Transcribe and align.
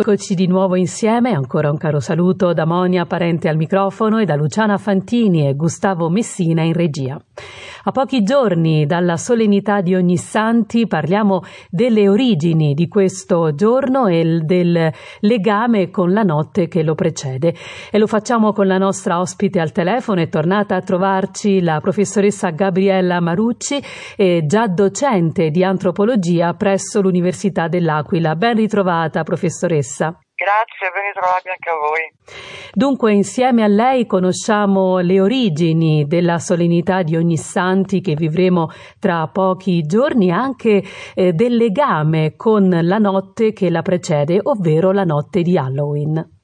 Eccoci 0.00 0.36
di 0.36 0.46
nuovo 0.46 0.76
insieme, 0.76 1.32
ancora 1.32 1.72
un 1.72 1.76
caro 1.76 1.98
saluto 1.98 2.52
da 2.52 2.64
Monia 2.64 3.04
Parente 3.04 3.48
al 3.48 3.56
microfono 3.56 4.18
e 4.18 4.24
da 4.24 4.36
Luciana 4.36 4.78
Fantini 4.78 5.48
e 5.48 5.56
Gustavo 5.56 6.08
Messina 6.08 6.62
in 6.62 6.72
regia. 6.72 7.20
A 7.84 7.90
pochi 7.90 8.22
giorni 8.22 8.86
dalla 8.86 9.16
solennità 9.16 9.80
di 9.80 9.94
Ognissanti 9.94 10.86
parliamo 10.86 11.42
delle 11.70 12.08
origini 12.08 12.74
di 12.74 12.86
questo 12.86 13.54
giorno 13.54 14.06
e 14.06 14.40
del 14.42 14.92
legame 15.20 15.90
con 15.90 16.12
la 16.12 16.22
notte 16.22 16.68
che 16.68 16.82
lo 16.82 16.94
precede 16.94 17.54
e 17.90 17.98
lo 17.98 18.06
facciamo 18.06 18.52
con 18.52 18.66
la 18.66 18.78
nostra 18.78 19.18
ospite 19.18 19.58
al 19.58 19.72
telefono, 19.72 20.20
è 20.20 20.28
tornata 20.28 20.76
a 20.76 20.82
trovarci 20.82 21.60
la 21.60 21.80
professoressa 21.80 22.50
Gabriella 22.50 23.20
Marucci, 23.20 23.80
già 24.44 24.66
docente 24.68 25.50
di 25.50 25.64
antropologia 25.64 26.52
presso 26.54 27.00
l'Università 27.00 27.66
dell'Aquila. 27.66 28.36
Ben 28.36 28.54
ritrovata 28.54 29.24
professoressa 29.24 29.86
stessa. 29.88 30.18
Grazie, 30.38 30.92
ben 30.94 31.06
ritrovati 31.06 31.48
anche 31.48 31.68
a 31.68 31.74
voi. 31.74 32.70
Dunque, 32.72 33.12
insieme 33.12 33.64
a 33.64 33.66
lei 33.66 34.06
conosciamo 34.06 34.98
le 34.98 35.20
origini 35.20 36.06
della 36.06 36.38
solennità 36.38 37.02
di 37.02 37.16
Ognissanti 37.16 38.00
che 38.00 38.14
vivremo 38.14 38.68
tra 39.00 39.26
pochi 39.32 39.82
giorni, 39.82 40.30
anche 40.30 40.84
eh, 41.14 41.32
del 41.32 41.56
legame 41.56 42.36
con 42.36 42.68
la 42.68 42.98
notte 42.98 43.52
che 43.52 43.68
la 43.68 43.82
precede, 43.82 44.38
ovvero 44.40 44.92
la 44.92 45.04
notte 45.04 45.42
di 45.42 45.58
Halloween 45.58 46.37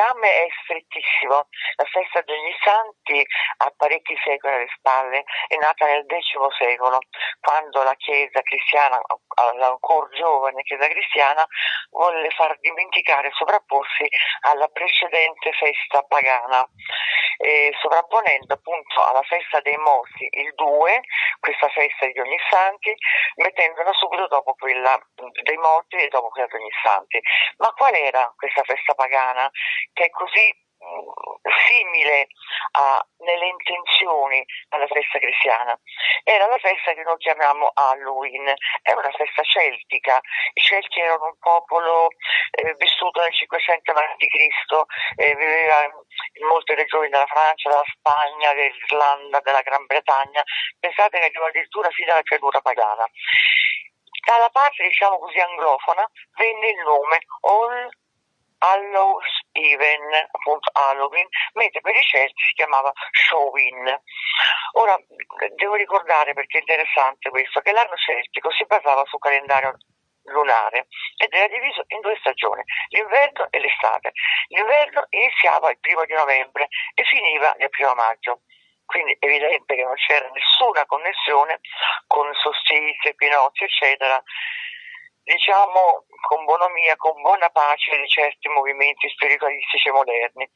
legame 0.00 0.32
è 0.32 0.48
strettissimo. 0.64 1.48
La 1.76 1.84
festa 1.84 2.22
degli 2.22 2.54
santi 2.64 3.24
ha 3.58 3.72
parecchi 3.76 4.16
secoli 4.24 4.54
alle 4.54 4.72
spalle, 4.76 5.24
è 5.46 5.56
nata 5.56 5.84
nel 5.84 6.06
X 6.08 6.56
secolo, 6.56 6.98
quando 7.40 7.82
la 7.82 7.94
Chiesa 7.94 8.40
cristiana, 8.40 9.00
ancora 9.36 10.08
giovane 10.16 10.62
Chiesa 10.62 10.88
cristiana, 10.88 11.46
volle 11.90 12.30
far 12.30 12.58
dimenticare 12.60 13.28
e 13.28 13.32
sovrapporsi 13.34 14.08
alla 14.40 14.68
precedente 14.68 15.52
festa 15.52 16.02
pagana, 16.02 16.66
eh, 17.38 17.72
sovrapponendo 17.80 18.54
appunto 18.54 19.04
alla 19.04 19.22
festa 19.22 19.60
dei 19.60 19.76
morti 19.76 20.28
il 20.30 20.54
2, 20.54 21.00
questa 21.40 21.68
festa 21.68 22.06
di 22.06 22.20
ogni 22.20 22.38
santi, 22.48 22.94
mettendola 23.36 23.92
subito 23.92 24.26
dopo 24.28 24.54
quella 24.54 24.98
dei 25.42 25.56
morti 25.56 25.96
e 25.96 26.08
dopo 26.08 26.28
quella 26.28 26.46
di 26.48 26.56
ogni 26.56 26.72
santi. 26.82 27.20
Ma 27.58 27.72
qual 27.72 27.94
era 27.94 28.32
questa 28.36 28.62
festa 28.62 28.94
pagana? 28.94 29.50
Che 29.92 30.04
è 30.04 30.10
così 30.10 30.46
mm, 30.84 31.30
simile 31.66 32.26
a, 32.72 33.06
nelle 33.18 33.46
intenzioni 33.46 34.44
alla 34.70 34.86
festa 34.86 35.18
cristiana. 35.18 35.78
Era 36.24 36.46
la 36.46 36.58
festa 36.58 36.92
che 36.92 37.02
noi 37.02 37.16
chiamiamo 37.18 37.70
Halloween, 37.74 38.52
è 38.82 38.92
una 38.92 39.10
festa 39.10 39.42
celtica. 39.42 40.20
I 40.52 40.60
Celti 40.60 41.00
erano 41.00 41.26
un 41.26 41.38
popolo 41.38 42.08
eh, 42.50 42.74
vissuto 42.78 43.20
nel 43.20 43.32
500 43.32 43.92
a.C., 43.92 44.26
eh, 45.16 45.34
viveva 45.34 45.84
in 45.84 46.46
molte 46.46 46.74
regioni 46.74 47.08
della 47.08 47.26
Francia, 47.26 47.70
della 47.70 47.84
Spagna, 47.86 48.52
dell'Irlanda, 48.54 49.40
della 49.40 49.62
Gran 49.62 49.86
Bretagna. 49.86 50.42
Pensate 50.78 51.18
che 51.18 51.24
arrivò 51.26 51.46
addirittura 51.46 51.90
fino 51.90 52.12
alla 52.12 52.22
creatura 52.22 52.60
pagana. 52.60 53.06
Dalla 54.26 54.50
parte, 54.50 54.86
diciamo 54.86 55.18
così, 55.18 55.40
anglofona 55.40 56.08
venne 56.36 56.68
il 56.68 56.82
nome 56.82 57.18
All 57.40 57.88
Hallows 58.60 59.26
Even, 59.52 60.28
appunto 60.30 60.70
Halloween, 60.72 61.26
mentre 61.54 61.80
per 61.80 61.94
i 61.94 62.02
Celti 62.02 62.44
si 62.44 62.52
chiamava 62.52 62.92
Showin. 63.10 64.00
Ora, 64.72 64.96
devo 65.56 65.74
ricordare, 65.74 66.34
perché 66.34 66.58
è 66.58 66.60
interessante 66.60 67.30
questo, 67.30 67.60
che 67.60 67.72
l'anno 67.72 67.96
celtico 67.96 68.50
si 68.52 68.64
basava 68.66 69.04
sul 69.06 69.18
calendario 69.18 69.76
lunare 70.24 70.86
ed 71.16 71.32
era 71.32 71.48
diviso 71.48 71.82
in 71.88 72.00
due 72.00 72.16
stagioni, 72.20 72.62
l'inverno 72.88 73.48
e 73.50 73.58
l'estate. 73.58 74.12
L'inverno 74.48 75.06
iniziava 75.08 75.70
il 75.70 75.80
primo 75.80 76.04
di 76.04 76.12
novembre 76.12 76.68
e 76.94 77.04
finiva 77.04 77.54
nel 77.58 77.70
primo 77.70 77.94
maggio. 77.94 78.42
Quindi 78.84 79.16
è 79.18 79.24
evidente 79.24 79.74
che 79.76 79.84
non 79.84 79.94
c'era 79.94 80.28
nessuna 80.30 80.84
connessione 80.84 81.60
con 82.08 82.28
solstizi, 82.34 83.08
equinozi, 83.08 83.64
eccetera, 83.64 84.20
diciamo 85.22 86.04
con 86.28 86.44
bonomia, 86.44 86.96
con 86.96 87.20
buona 87.20 87.48
pace 87.50 87.96
di 87.96 88.08
certi 88.08 88.48
movimenti 88.48 89.08
spiritualistici 89.08 89.90
moderni. 89.90 90.48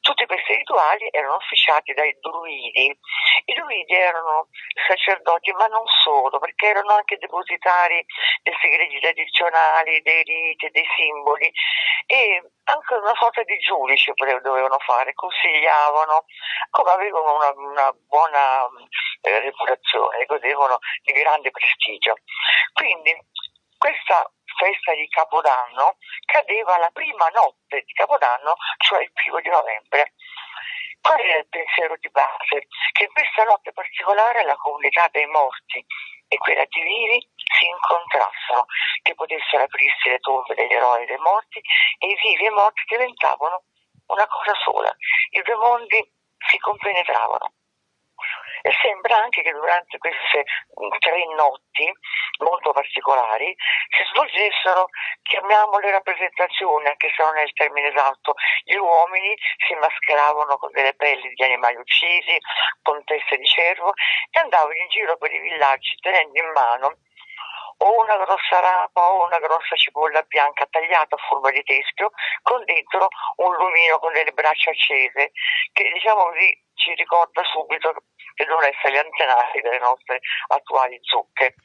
Tutti 0.00 0.26
questi 0.26 0.54
rituali 0.54 1.08
erano 1.10 1.34
officiati 1.34 1.92
dai 1.92 2.16
druidi. 2.20 2.96
I 3.44 3.54
druidi 3.54 3.94
erano 3.94 4.48
sacerdoti, 4.86 5.52
ma 5.52 5.66
non 5.66 5.84
solo, 6.02 6.38
perché 6.38 6.68
erano 6.68 6.94
anche 6.94 7.18
depositari 7.18 8.04
dei 8.42 8.54
segreti 8.60 8.98
tradizionali, 9.00 10.00
dei 10.00 10.22
riti, 10.22 10.70
dei 10.70 10.86
simboli 10.96 11.52
e 12.06 12.42
anche 12.64 12.94
una 12.94 13.14
sorta 13.14 13.42
di 13.42 13.58
giudice 13.58 14.12
dovevano 14.14 14.78
fare, 14.78 15.12
consigliavano, 15.12 16.24
come 16.70 16.90
avevano 16.90 17.34
una, 17.36 17.52
una 17.56 17.92
buona 18.06 18.64
eh, 19.20 19.40
reputazione, 19.40 20.24
godevano 20.24 20.78
di 21.02 21.12
grande 21.12 21.50
prestigio. 21.50 22.14
Quindi 22.72 23.14
questa 23.78 24.30
festa 24.58 24.92
di 24.94 25.08
Capodanno 25.08 25.96
cadeva 26.26 26.76
la 26.78 26.90
prima 26.90 27.28
notte 27.28 27.82
di 27.86 27.92
Capodanno, 27.92 28.54
cioè 28.78 29.02
il 29.02 29.12
primo 29.12 29.40
di 29.40 29.48
novembre. 29.48 30.14
Qual 31.00 31.20
era 31.20 31.38
il 31.38 31.48
pensiero 31.48 31.96
di 31.96 32.10
base? 32.10 32.66
Che 32.92 33.04
in 33.04 33.12
questa 33.12 33.44
notte 33.44 33.72
particolare 33.72 34.42
la 34.44 34.56
comunità 34.56 35.08
dei 35.12 35.26
morti 35.26 35.84
e 36.26 36.36
quella 36.38 36.64
di 36.68 36.82
vivi 36.82 37.30
si 37.38 37.66
incontrassero, 37.66 38.66
che 39.02 39.14
potessero 39.14 39.62
aprirsi 39.62 40.08
le 40.10 40.18
tombe 40.18 40.54
degli 40.54 40.72
eroi 40.72 41.06
dei 41.06 41.16
morti 41.18 41.60
e 41.98 42.06
i 42.08 42.18
vivi 42.20 42.44
e 42.44 42.48
i 42.48 42.52
morti 42.52 42.82
diventavano 42.86 43.62
una 44.08 44.26
cosa 44.26 44.54
sola. 44.62 44.94
I 45.30 45.42
due 45.42 45.54
mondi 45.54 46.12
si 46.50 46.58
compenetravano. 46.58 47.52
E 48.62 48.72
sembra 48.82 49.22
anche 49.22 49.42
che 49.42 49.52
durante 49.52 49.98
queste 49.98 50.44
tre 50.98 51.24
notti 51.36 51.90
molto 52.38 52.72
particolari 52.72 53.54
si 53.96 54.04
svolgessero, 54.12 54.88
chiamiamole 55.22 55.90
rappresentazioni, 55.90 56.86
anche 56.86 57.12
se 57.14 57.22
non 57.22 57.36
è 57.36 57.42
il 57.42 57.52
termine 57.52 57.88
esatto, 57.88 58.34
gli 58.64 58.76
uomini 58.76 59.34
si 59.66 59.74
mascheravano 59.74 60.56
con 60.58 60.70
delle 60.72 60.94
pelli 60.94 61.32
di 61.34 61.44
animali 61.44 61.76
uccisi, 61.76 62.36
con 62.82 63.02
teste 63.04 63.36
di 63.36 63.46
cervo 63.46 63.92
e 64.30 64.38
andavano 64.40 64.74
in 64.74 64.88
giro 64.88 65.16
per 65.16 65.32
i 65.32 65.40
villaggi 65.40 65.96
tenendo 66.00 66.38
in 66.38 66.50
mano 66.52 66.98
o 67.78 68.02
una 68.02 68.16
grossa 68.16 68.58
rapa 68.60 69.10
o 69.10 69.26
una 69.26 69.38
grossa 69.38 69.76
cipolla 69.76 70.22
bianca 70.22 70.66
tagliata 70.68 71.14
a 71.14 71.24
forma 71.28 71.50
di 71.50 71.62
teschio 71.62 72.10
con 72.42 72.64
dentro 72.64 73.08
un 73.36 73.54
lumino 73.54 73.98
con 73.98 74.12
delle 74.12 74.32
braccia 74.32 74.70
accese 74.70 75.30
che 75.72 75.90
diciamo 75.92 76.24
così 76.24 76.64
ci 76.74 76.94
ricorda 76.94 77.42
subito 77.44 77.94
che 78.38 78.44
devono 78.44 78.66
essere 78.66 78.92
gli 78.94 78.98
antenati 78.98 79.60
delle 79.60 79.80
nostre 79.80 80.20
attuali 80.46 80.96
zucche 81.02 81.56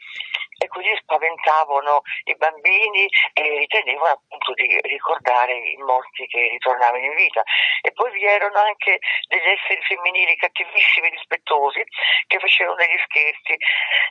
e 0.58 0.68
così 0.68 0.90
spaventavano 1.02 2.02
i 2.26 2.36
bambini 2.36 3.08
e 3.34 3.60
ritenevano 3.60 4.12
appunto 4.12 4.54
di 4.54 4.80
ricordare 4.82 5.54
i 5.54 5.78
morti 5.78 6.26
che 6.26 6.50
ritornavano 6.50 7.04
in 7.04 7.14
vita. 7.14 7.44
E 7.82 7.92
poi 7.92 8.12
vi 8.12 8.26
erano 8.26 8.58
anche 8.58 8.98
degli 9.28 9.48
esseri 9.48 9.82
femminili 9.84 10.36
cattivissimi, 10.36 11.10
rispettosi, 11.10 11.84
che 12.26 12.40
facevano 12.40 12.76
degli 12.76 12.98
scherzi. 13.06 13.56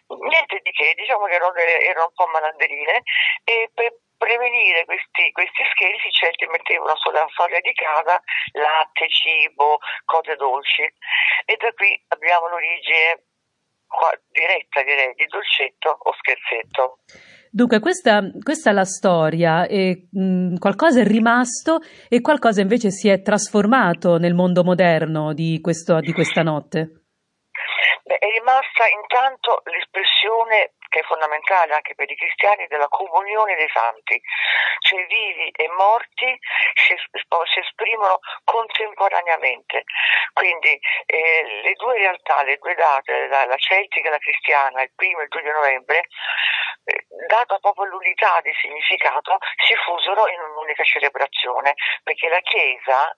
Niente 0.07 0.61
di 0.63 0.71
che, 0.71 0.95
diciamo 0.95 1.27
che 1.27 1.35
erano, 1.35 1.55
erano 1.55 2.07
un 2.07 2.15
po' 2.15 2.27
malanderine 2.27 3.03
e 3.45 3.71
per 3.75 3.93
prevenire 4.23 4.85
questi, 4.85 5.33
questi 5.33 5.67
scherzi 5.75 6.11
certi 6.15 6.47
mettevano 6.47 6.95
sulla 6.95 7.27
soglia 7.35 7.59
di 7.59 7.75
casa 7.75 8.23
latte, 8.55 9.11
cibo, 9.11 9.83
cose 10.07 10.37
dolci 10.37 10.87
e 11.45 11.57
da 11.59 11.73
qui 11.75 11.91
abbiamo 12.15 12.47
l'origine 12.47 13.27
diretta 14.31 14.83
direi 14.83 15.13
di 15.15 15.27
dolcetto 15.27 15.91
o 15.91 16.15
scherzetto. 16.15 17.03
Dunque, 17.51 17.81
questa, 17.81 18.23
questa 18.43 18.71
è 18.71 18.73
la 18.73 18.87
storia, 18.87 19.67
e, 19.67 20.09
mh, 20.11 20.57
qualcosa 20.57 21.03
è 21.03 21.05
rimasto 21.05 21.81
e 22.09 22.23
qualcosa 22.23 22.63
invece 22.63 22.91
si 22.91 23.11
è 23.11 23.21
trasformato 23.21 24.17
nel 24.17 24.33
mondo 24.33 24.65
moderno 24.65 25.35
di, 25.35 25.61
questo, 25.61 26.01
di 26.01 26.13
questa 26.13 26.41
notte. 26.41 27.03
Beh, 28.05 28.17
è 28.17 28.29
rimasta 28.39 28.89
intanto 28.89 29.61
l'espressione 29.67 30.73
che 30.93 31.01
è 31.01 31.03
fondamentale 31.05 31.73
anche 31.73 31.95
per 31.95 32.11
i 32.11 32.15
cristiani, 32.15 32.67
della 32.69 32.89
comunione 32.89 33.57
dei 33.57 33.71
santi, 33.73 34.21
cioè 34.81 35.07
vivi 35.07 35.49
e 35.49 35.69
morti 35.71 36.39
si, 36.75 36.95
si 36.95 37.59
esprimono 37.59 38.19
contemporaneamente. 38.45 39.85
Quindi 40.35 40.79
eh, 41.07 41.61
le 41.65 41.73
due 41.75 41.97
realtà, 41.97 42.43
le 42.43 42.59
due 42.59 42.75
date, 42.75 43.27
la, 43.29 43.47
la, 43.47 43.57
celtica 43.57 44.09
e 44.09 44.11
la 44.11 44.19
cristiana, 44.19 44.83
il 44.83 44.93
primo 44.95 45.21
e 45.21 45.23
il 45.23 45.29
2 45.29 45.43
di 45.43 45.51
novembre, 45.51 46.05
eh, 46.85 47.07
data 47.27 47.57
proprio 47.59 47.87
l'unità 47.87 48.41
di 48.43 48.53
significato, 48.61 49.39
si 49.67 49.75
fusero 49.77 50.29
in 50.29 50.41
un'unica 50.41 50.85
celebrazione, 50.85 51.73
perché 52.03 52.29
la 52.29 52.41
Chiesa 52.41 53.17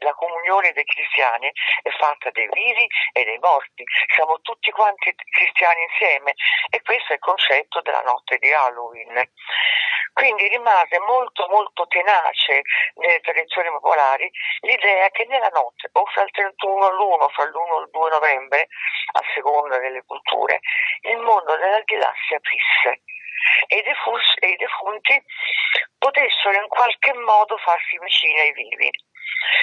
la 0.00 0.14
comunione 0.14 0.72
dei 0.72 0.84
cristiani 0.84 1.50
è 1.82 1.90
fatta 1.90 2.30
dei 2.30 2.48
vivi 2.52 2.86
e 3.12 3.24
dei 3.24 3.38
morti, 3.38 3.84
siamo 4.14 4.40
tutti 4.40 4.70
quanti 4.70 5.14
cristiani 5.14 5.82
insieme 5.82 6.34
e 6.70 6.82
questo 6.82 7.12
è 7.12 7.14
il 7.14 7.20
concetto 7.20 7.80
della 7.82 8.02
notte 8.02 8.38
di 8.38 8.52
Halloween. 8.52 9.30
Quindi 10.12 10.48
rimase 10.48 10.98
molto 11.06 11.46
molto 11.48 11.86
tenace 11.88 12.62
nelle 12.94 13.20
tradizioni 13.20 13.68
popolari 13.68 14.30
l'idea 14.60 15.10
che 15.10 15.26
nella 15.26 15.50
notte, 15.52 15.90
o 15.92 16.06
fra 16.06 16.22
il 16.22 16.30
31 16.30 16.86
all'1, 16.86 17.28
fra 17.28 17.44
l'1 17.44 17.76
e 17.76 17.80
il 17.82 17.90
2 17.90 18.10
novembre, 18.10 18.68
a 19.12 19.20
seconda 19.34 19.78
delle 19.78 20.02
culture, 20.06 20.60
il 21.02 21.18
mondo 21.18 21.56
dell'aldilà 21.56 22.10
si 22.26 22.34
aprisse 22.34 23.02
e 23.68 23.76
i 23.76 24.56
defunti 24.56 25.22
potessero 25.98 26.54
in 26.62 26.68
qualche 26.68 27.12
modo 27.12 27.56
farsi 27.58 27.98
vicini 27.98 28.40
ai 28.40 28.52
vivi. 28.52 28.90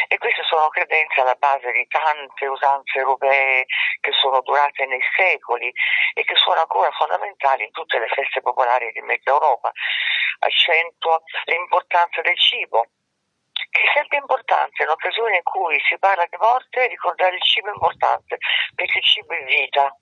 E 0.08 0.18
queste 0.18 0.44
sono 0.44 0.68
credenze 0.70 1.22
alla 1.22 1.36
base 1.36 1.72
di 1.72 1.86
tante 1.88 2.46
usanze 2.46 3.00
europee 3.00 3.66
che 4.00 4.12
sono 4.12 4.42
durate 4.42 4.86
nei 4.86 5.02
secoli 5.16 5.72
e 6.14 6.24
che 6.24 6.36
sono 6.36 6.60
ancora 6.60 6.92
fondamentali 6.92 7.64
in 7.64 7.72
tutte 7.72 8.00
le 8.00 8.08
feste 8.08 8.42
popolari 8.42 8.92
di 8.92 9.02
mezza 9.02 9.32
Europa. 9.32 9.72
Accentuo 10.40 11.24
l'importanza 11.46 12.22
del 12.22 12.38
cibo, 12.38 12.86
che 13.70 13.82
è 13.82 13.92
sempre 13.94 14.18
importante 14.18 14.84
in 14.84 14.90
occasioni 14.90 15.38
in 15.38 15.44
cui 15.44 15.80
si 15.88 15.98
parla 15.98 16.26
di 16.30 16.38
morte 16.38 16.88
ricordare 16.88 17.36
il 17.36 17.42
cibo 17.42 17.70
è 17.70 17.74
importante 17.74 18.38
perché 18.76 18.98
il 18.98 19.06
cibo 19.06 19.34
è 19.34 19.44
vita 19.44 19.98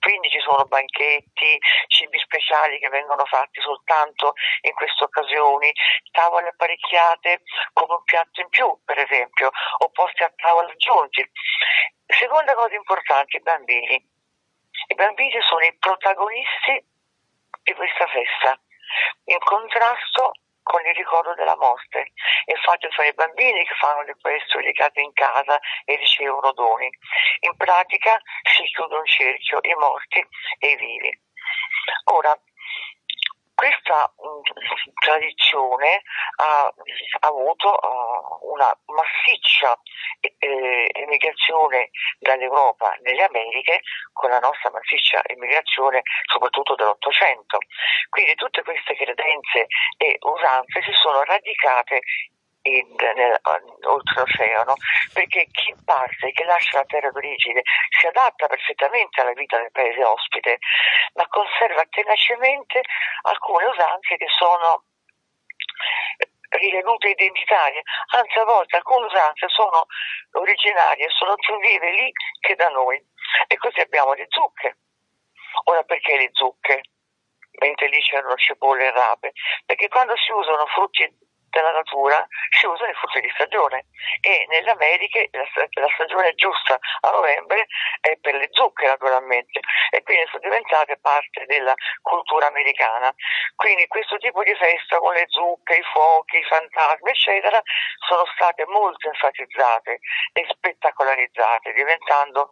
quindi 0.00 0.28
ci 0.30 0.40
sono 0.40 0.64
banchetti, 0.64 1.58
cibi 1.88 2.18
speciali 2.18 2.78
che 2.78 2.88
vengono 2.88 3.24
fatti 3.24 3.60
soltanto 3.60 4.34
in 4.62 4.72
queste 4.74 5.04
occasioni, 5.04 5.72
tavole 6.12 6.48
apparecchiate 6.48 7.42
con 7.72 7.90
un 7.90 8.02
piatto 8.04 8.40
in 8.40 8.48
più, 8.48 8.78
per 8.84 8.98
esempio, 8.98 9.50
o 9.78 9.90
posti 9.90 10.22
a 10.22 10.32
tavola 10.36 10.70
aggiunti. 10.70 11.28
Seconda 12.06 12.54
cosa 12.54 12.74
importante, 12.74 13.36
i 13.36 13.40
bambini. 13.40 14.14
I 14.88 14.94
bambini 14.94 15.40
sono 15.48 15.64
i 15.64 15.76
protagonisti 15.78 16.84
di 17.62 17.72
questa 17.74 18.06
festa, 18.06 18.58
in 19.24 19.38
contrasto 19.38 20.32
con 20.66 20.84
il 20.84 20.94
ricordo 20.94 21.32
della 21.34 21.56
morte. 21.56 22.10
Infatti 22.46 22.88
sono 22.90 23.06
i 23.06 23.14
bambini 23.14 23.64
che 23.64 23.74
fanno 23.78 24.02
le 24.02 24.16
questo 24.20 24.58
legate 24.58 25.00
in 25.00 25.12
casa 25.12 25.60
e 25.84 25.94
ricevono 25.94 26.50
doni. 26.52 26.90
In 27.46 27.56
pratica 27.56 28.20
si 28.42 28.64
chiude 28.74 28.96
un 28.96 29.06
cerchio, 29.06 29.58
i 29.62 29.74
morti 29.74 30.18
e 30.58 30.68
i 30.70 30.76
vivi. 30.76 31.20
Ora, 32.10 32.36
questa 33.54 34.12
mm, 34.20 34.40
tradizione 35.00 36.02
ha, 36.42 36.66
ha 36.66 37.26
avuto 37.28 37.68
uh, 37.70 38.50
una 38.50 38.76
massiccia 38.86 39.78
eh, 40.20 40.90
emigrazione 40.92 41.90
dall'Europa 42.18 42.96
nelle 43.02 43.24
Americhe 43.24 43.80
con 44.12 44.30
la 44.30 44.38
nostra 44.38 44.70
massiccia 44.70 45.22
emigrazione 45.24 46.02
soprattutto 46.24 46.74
dell'Ottocento. 46.74 47.58
Quindi 48.08 48.34
tutte 48.34 48.62
queste 48.62 48.94
credenze 48.94 49.66
e 49.96 50.16
usanze 50.20 50.82
si 50.82 50.92
sono 50.92 51.22
radicate 51.22 52.00
in, 52.66 52.94
nel, 53.14 53.38
oltreoceano, 53.82 54.74
perché 55.12 55.46
chi 55.52 55.74
parte, 55.84 56.32
chi 56.32 56.44
lascia 56.44 56.78
la 56.78 56.84
terra 56.84 57.10
d'origine, 57.10 57.62
si 57.98 58.06
adatta 58.06 58.46
perfettamente 58.46 59.20
alla 59.20 59.32
vita 59.32 59.58
del 59.58 59.70
paese 59.70 60.02
ospite, 60.04 60.58
ma 61.14 61.26
conserva 61.28 61.84
tenacemente 61.88 62.82
alcune 63.22 63.66
usanze 63.66 64.16
che 64.16 64.26
sono 64.36 64.84
ritenute 66.48 67.08
identitarie, 67.08 67.82
anzi 68.14 68.38
a 68.38 68.44
volte 68.44 68.76
alcune 68.76 69.06
usanze 69.06 69.48
sono 69.48 69.86
originarie, 70.32 71.08
sono 71.10 71.34
più 71.36 71.58
vive 71.58 71.90
lì 71.92 72.12
che 72.40 72.54
da 72.54 72.68
noi. 72.68 73.02
E 73.48 73.56
così 73.56 73.80
abbiamo 73.80 74.12
le 74.14 74.26
zucche. 74.28 74.78
Ora 75.64 75.82
perché 75.82 76.16
le 76.16 76.30
zucche? 76.32 76.80
Mentre 77.58 77.88
lì 77.88 77.98
c'erano 78.00 78.36
cipolle 78.36 78.86
e 78.86 78.90
rape? 78.90 79.32
Perché 79.64 79.88
quando 79.88 80.14
si 80.16 80.30
usano 80.30 80.66
frutti 80.66 81.08
della 81.56 81.72
natura 81.72 82.26
si 82.50 82.66
usano 82.66 82.90
i 82.90 82.94
frutti 82.94 83.20
di 83.20 83.30
stagione 83.34 83.86
e 84.20 84.44
nelle 84.48 84.70
Americhe 84.70 85.28
la, 85.32 85.46
la, 85.48 85.88
stagione 85.94 86.34
giusta 86.34 86.78
a 87.00 87.10
novembre 87.10 87.66
è 88.00 88.16
per 88.20 88.34
le 88.34 88.48
zucche 88.50 88.86
naturalmente 88.86 89.60
e 89.90 90.02
quindi 90.02 90.26
sono 90.28 90.42
diventate 90.42 90.98
parte 90.98 91.46
della 91.46 91.74
cultura 92.02 92.48
americana. 92.48 93.12
Quindi 93.56 93.86
questo 93.86 94.18
tipo 94.18 94.42
di 94.42 94.54
festa 94.54 94.98
con 94.98 95.14
le 95.14 95.24
zucche, 95.28 95.76
i 95.76 95.82
fuochi, 95.92 96.36
i 96.36 96.44
fantasmi 96.44 97.10
eccetera 97.10 97.60
sono 98.06 98.24
state 98.34 98.66
molto 98.66 99.08
enfatizzate 99.08 99.98
e 100.34 100.46
spettacolarizzate 100.50 101.72
diventando 101.72 102.50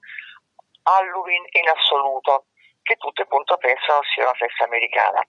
Halloween 0.84 1.44
in 1.52 1.68
assoluto 1.68 2.46
che 2.82 2.96
tutte 2.96 3.22
appunto 3.22 3.56
pensano 3.58 4.00
sia 4.14 4.24
una 4.24 4.34
festa 4.34 4.64
americana. 4.64 5.22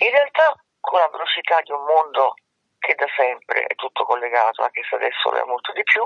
In 0.00 0.10
realtà 0.10 0.52
con 0.80 1.00
la 1.00 1.08
velocità 1.08 1.60
di 1.62 1.72
un 1.72 1.84
mondo 1.84 2.34
che 2.86 2.94
da 2.94 3.06
sempre 3.16 3.64
è 3.66 3.74
tutto 3.74 4.04
collegato, 4.04 4.62
anche 4.62 4.82
se 4.88 4.94
adesso 4.94 5.30
lo 5.30 5.38
è 5.38 5.44
molto 5.44 5.72
di 5.72 5.82
più, 5.82 6.04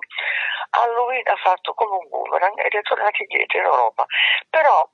Halloween 0.71 1.29
ha 1.29 1.37
fatto 1.37 1.75
come 1.75 1.97
un 1.97 2.09
boomerang 2.09 2.59
ed 2.65 2.73
è 2.73 2.81
tornato 2.81 3.23
indietro 3.23 3.59
in 3.59 3.65
Europa. 3.67 4.07
Però 4.49 4.89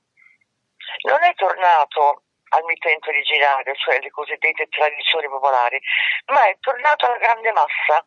non 1.07 1.23
è 1.23 1.33
tornato 1.35 2.23
al 2.49 2.63
mittente 2.65 3.09
originario, 3.09 3.73
cioè 3.75 4.01
le 4.01 4.09
cosiddette 4.09 4.67
tradizioni 4.67 5.27
popolari, 5.27 5.79
ma 6.27 6.45
è 6.47 6.57
tornato 6.59 7.05
alla 7.05 7.17
grande 7.17 7.51
massa 7.53 8.05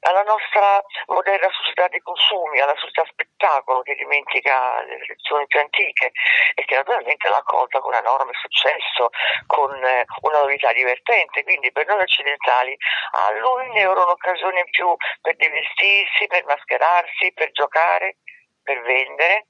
alla 0.00 0.22
nostra 0.22 0.82
moderna 1.06 1.48
società 1.50 1.88
dei 1.88 2.00
consumi, 2.00 2.60
alla 2.60 2.76
società 2.76 3.04
spettacolo 3.10 3.82
che 3.82 3.94
dimentica 3.94 4.82
le 4.82 4.98
tradizioni 4.98 5.46
più 5.46 5.60
antiche 5.60 6.12
e 6.54 6.64
che 6.64 6.74
naturalmente 6.74 7.28
l'ha 7.28 7.36
accolta 7.38 7.80
con 7.80 7.94
enorme 7.94 8.32
successo, 8.40 9.10
con 9.46 9.72
eh, 9.84 10.04
una 10.22 10.40
novità 10.40 10.72
divertente. 10.72 11.42
Quindi 11.42 11.72
per 11.72 11.86
noi 11.86 12.00
occidentali 12.00 12.76
Halloween 13.12 13.76
era 13.76 13.92
un'occasione 13.92 14.60
in 14.60 14.70
più 14.70 14.94
per 15.20 15.36
divertirsi, 15.36 16.26
per 16.26 16.44
mascherarsi, 16.44 17.32
per 17.32 17.50
giocare, 17.52 18.16
per 18.62 18.80
vendere, 18.82 19.46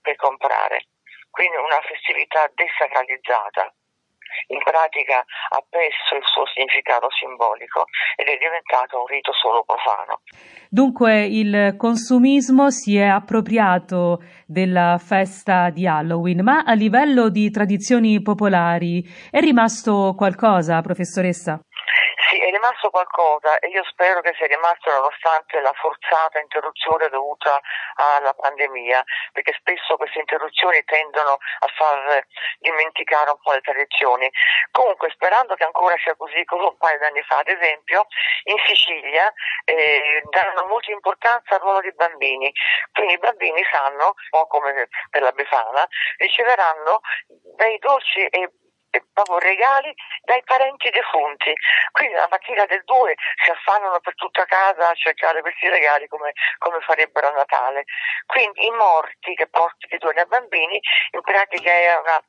per 0.00 0.16
comprare. 0.16 0.86
Quindi 1.30 1.56
una 1.56 1.80
festività 1.82 2.50
desacralizzata 2.54 3.72
in 4.48 4.62
pratica 4.62 5.18
ha 5.18 5.62
perso 5.68 6.16
il 6.16 6.24
suo 6.24 6.46
significato 6.46 7.08
simbolico 7.10 7.84
ed 8.16 8.28
è 8.28 8.38
diventato 8.38 9.00
un 9.00 9.06
rito 9.06 9.32
solo 9.32 9.64
profano. 9.64 10.20
Dunque 10.70 11.24
il 11.24 11.74
consumismo 11.76 12.70
si 12.70 12.96
è 12.96 13.06
appropriato 13.06 14.22
della 14.46 14.98
festa 14.98 15.70
di 15.70 15.86
Halloween, 15.86 16.42
ma 16.42 16.62
a 16.64 16.74
livello 16.74 17.28
di 17.28 17.50
tradizioni 17.50 18.20
popolari 18.22 19.02
è 19.30 19.40
rimasto 19.40 20.14
qualcosa, 20.16 20.80
professoressa? 20.80 21.60
Sì, 22.28 22.36
è 22.38 22.50
rimasto 22.50 22.90
qualcosa 22.90 23.58
e 23.58 23.68
io 23.68 23.82
spero 23.84 24.20
che 24.20 24.34
sia 24.36 24.46
rimasto 24.46 24.90
nonostante 24.90 25.60
la 25.60 25.72
forzata 25.72 26.38
interruzione 26.38 27.08
dovuta 27.08 27.58
alla 27.94 28.34
pandemia, 28.34 29.02
perché 29.32 29.54
spesso 29.58 29.96
queste 29.96 30.18
interruzioni 30.18 30.84
tendono 30.84 31.32
a 31.32 31.66
far 31.74 32.26
dimenticare 32.58 33.30
un 33.30 33.38
po' 33.40 33.52
le 33.52 33.62
tradizioni. 33.62 34.30
Comunque, 34.72 35.08
sperando 35.10 35.54
che 35.54 35.64
ancora 35.64 35.96
sia 36.04 36.14
così 36.16 36.44
come 36.44 36.64
un 36.64 36.76
paio 36.76 36.98
di 36.98 37.04
anni 37.04 37.22
fa, 37.22 37.38
ad 37.38 37.48
esempio, 37.48 38.06
in 38.44 38.56
Sicilia 38.66 39.32
eh, 39.64 40.22
danno 40.28 40.66
molta 40.66 40.90
importanza 40.90 41.54
al 41.54 41.60
ruolo 41.60 41.80
dei 41.80 41.94
bambini, 41.94 42.52
quindi 42.92 43.14
i 43.14 43.18
bambini 43.18 43.62
sanno, 43.72 44.04
un 44.04 44.28
po' 44.28 44.46
come 44.48 44.88
per 45.08 45.22
la 45.22 45.32
Befana, 45.32 45.88
riceveranno 46.18 47.00
dei 47.56 47.78
dolci 47.78 48.26
e 48.26 48.50
proprio 49.12 49.38
regali 49.38 49.94
dai 50.22 50.42
parenti 50.44 50.90
defunti. 50.90 51.52
Quindi 51.92 52.14
la 52.14 52.28
mattina 52.30 52.64
del 52.66 52.82
2 52.84 53.14
si 53.44 53.50
affannano 53.50 54.00
per 54.00 54.14
tutta 54.14 54.44
casa 54.44 54.90
a 54.90 54.94
cercare 54.94 55.40
questi 55.40 55.68
regali 55.68 56.06
come, 56.08 56.32
come 56.58 56.80
farebbero 56.80 57.28
a 57.28 57.32
Natale. 57.32 57.84
Quindi 58.26 58.66
i 58.66 58.70
morti 58.70 59.34
che 59.34 59.46
portano 59.46 60.12
i 60.12 60.18
ai 60.18 60.26
bambini 60.26 60.80
in 61.12 61.20
pratica 61.20 61.70
è 61.70 61.96
una, 61.98 62.22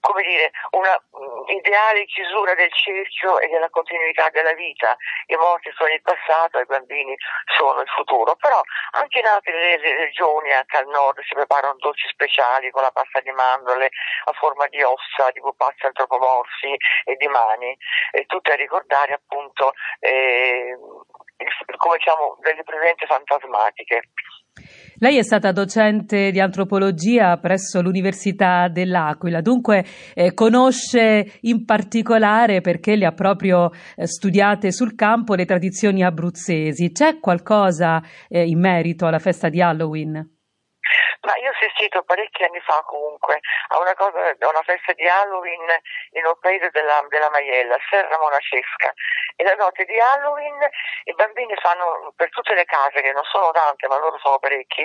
come 0.00 0.22
dire, 0.22 0.50
una 0.70 1.00
um, 1.12 1.44
ideale 1.48 2.04
chiusura 2.04 2.54
del 2.54 2.70
cerchio 2.72 3.38
e 3.40 3.48
della 3.48 3.70
continuità 3.70 4.28
della 4.30 4.52
vita. 4.52 4.96
I 5.26 5.36
morti 5.36 5.72
sono 5.76 5.90
il 5.92 6.02
passato, 6.02 6.58
i 6.58 6.66
bambini 6.66 7.16
sono 7.56 7.80
il 7.80 7.88
futuro. 7.88 8.36
Però 8.36 8.60
anche 8.92 9.20
in 9.20 9.26
altre 9.26 9.78
regioni, 9.78 10.52
anche 10.52 10.76
al 10.76 10.88
nord, 10.88 11.22
si 11.22 11.34
preparano 11.34 11.76
dolci 11.78 12.06
speciali 12.08 12.70
con 12.70 12.82
la 12.82 12.90
pasta 12.90 13.20
di 13.20 13.30
mandorle 13.30 13.90
a 14.24 14.32
forma 14.32 14.66
di 14.68 14.82
ossa, 14.82 15.30
di 15.32 15.40
pupazzi 15.40 15.83
antropomorfi 15.86 16.72
e 17.04 17.16
di 17.16 17.26
mani, 17.28 17.76
e 18.12 18.24
tutte 18.26 18.52
a 18.52 18.56
ricordare 18.56 19.14
appunto 19.14 19.72
eh, 20.00 20.76
come 21.76 21.96
diciamo 21.96 22.38
delle 22.40 22.62
presenze 22.62 23.06
fantasmatiche. 23.06 24.10
Lei 24.98 25.18
è 25.18 25.22
stata 25.22 25.50
docente 25.50 26.30
di 26.30 26.40
antropologia 26.40 27.36
presso 27.38 27.82
l'Università 27.82 28.68
dell'Aquila, 28.68 29.40
dunque 29.40 29.84
eh, 30.14 30.32
conosce 30.32 31.38
in 31.42 31.64
particolare, 31.64 32.60
perché 32.60 32.94
le 32.94 33.06
ha 33.06 33.12
proprio 33.12 33.70
eh, 33.96 34.06
studiate 34.06 34.70
sul 34.70 34.94
campo, 34.94 35.34
le 35.34 35.44
tradizioni 35.44 36.04
abruzzesi. 36.04 36.92
C'è 36.92 37.18
qualcosa 37.18 38.00
eh, 38.28 38.46
in 38.46 38.60
merito 38.60 39.06
alla 39.06 39.18
festa 39.18 39.48
di 39.48 39.60
Halloween? 39.60 40.30
Ma 41.24 41.34
io 41.36 41.48
ho 41.48 41.52
assistito 41.52 42.02
parecchi 42.02 42.44
anni 42.44 42.60
fa 42.60 42.82
comunque 42.86 43.40
a 43.68 43.78
una, 43.78 43.94
cosa, 43.94 44.28
a 44.28 44.48
una 44.48 44.62
festa 44.62 44.92
di 44.92 45.08
Halloween 45.08 45.64
in 46.12 46.26
un 46.26 46.38
paese 46.38 46.68
della, 46.70 47.02
della 47.08 47.30
Maiella, 47.30 47.78
Serra 47.88 48.18
Monacesca. 48.18 48.92
E 49.36 49.42
la 49.42 49.54
notte 49.54 49.84
di 49.84 49.98
Halloween 49.98 50.58
i 51.04 51.14
bambini 51.14 51.54
fanno 51.56 52.12
per 52.14 52.28
tutte 52.28 52.54
le 52.54 52.64
case, 52.66 53.00
che 53.00 53.12
non 53.12 53.24
sono 53.24 53.50
tante, 53.52 53.88
ma 53.88 53.98
loro 53.98 54.18
sono 54.18 54.38
parecchi, 54.38 54.84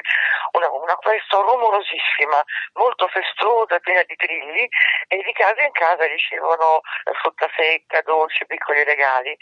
una, 0.53 0.71
una 0.71 0.97
festa 1.01 1.37
rumorosissima, 1.37 2.41
molto 2.73 3.07
festosa, 3.09 3.79
piena 3.79 4.03
di 4.03 4.15
trilli, 4.15 4.67
e 5.07 5.21
di 5.21 5.33
casa 5.33 5.61
in 5.61 5.71
casa 5.71 6.05
ricevono 6.05 6.81
frutta 7.21 7.49
secca, 7.55 8.01
dolci, 8.01 8.45
piccoli 8.45 8.83
regali. 8.83 9.35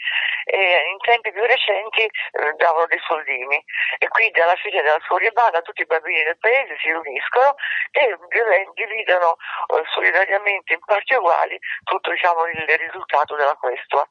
E 0.44 0.88
in 0.90 0.98
tempi 0.98 1.30
più 1.30 1.44
recenti 1.44 2.02
eh, 2.02 2.52
davano 2.56 2.86
dei 2.86 3.00
soldini. 3.06 3.62
E 3.98 4.08
quindi 4.08 4.40
alla 4.40 4.56
fine 4.56 4.82
della 4.82 5.00
sua 5.06 5.18
ribanda 5.18 5.62
tutti 5.62 5.82
i 5.82 5.86
bambini 5.86 6.24
del 6.24 6.38
paese 6.38 6.76
si 6.80 6.87
riuniscono 6.88 7.54
e 7.92 8.16
dividono 8.74 9.36
eh, 9.36 9.84
solidariamente 9.92 10.72
in 10.72 10.82
parti 10.84 11.14
uguali 11.14 11.58
tutto 11.84 12.10
diciamo, 12.10 12.46
il 12.46 12.64
risultato 12.64 13.36
della 13.36 13.56
questua. 13.56 14.06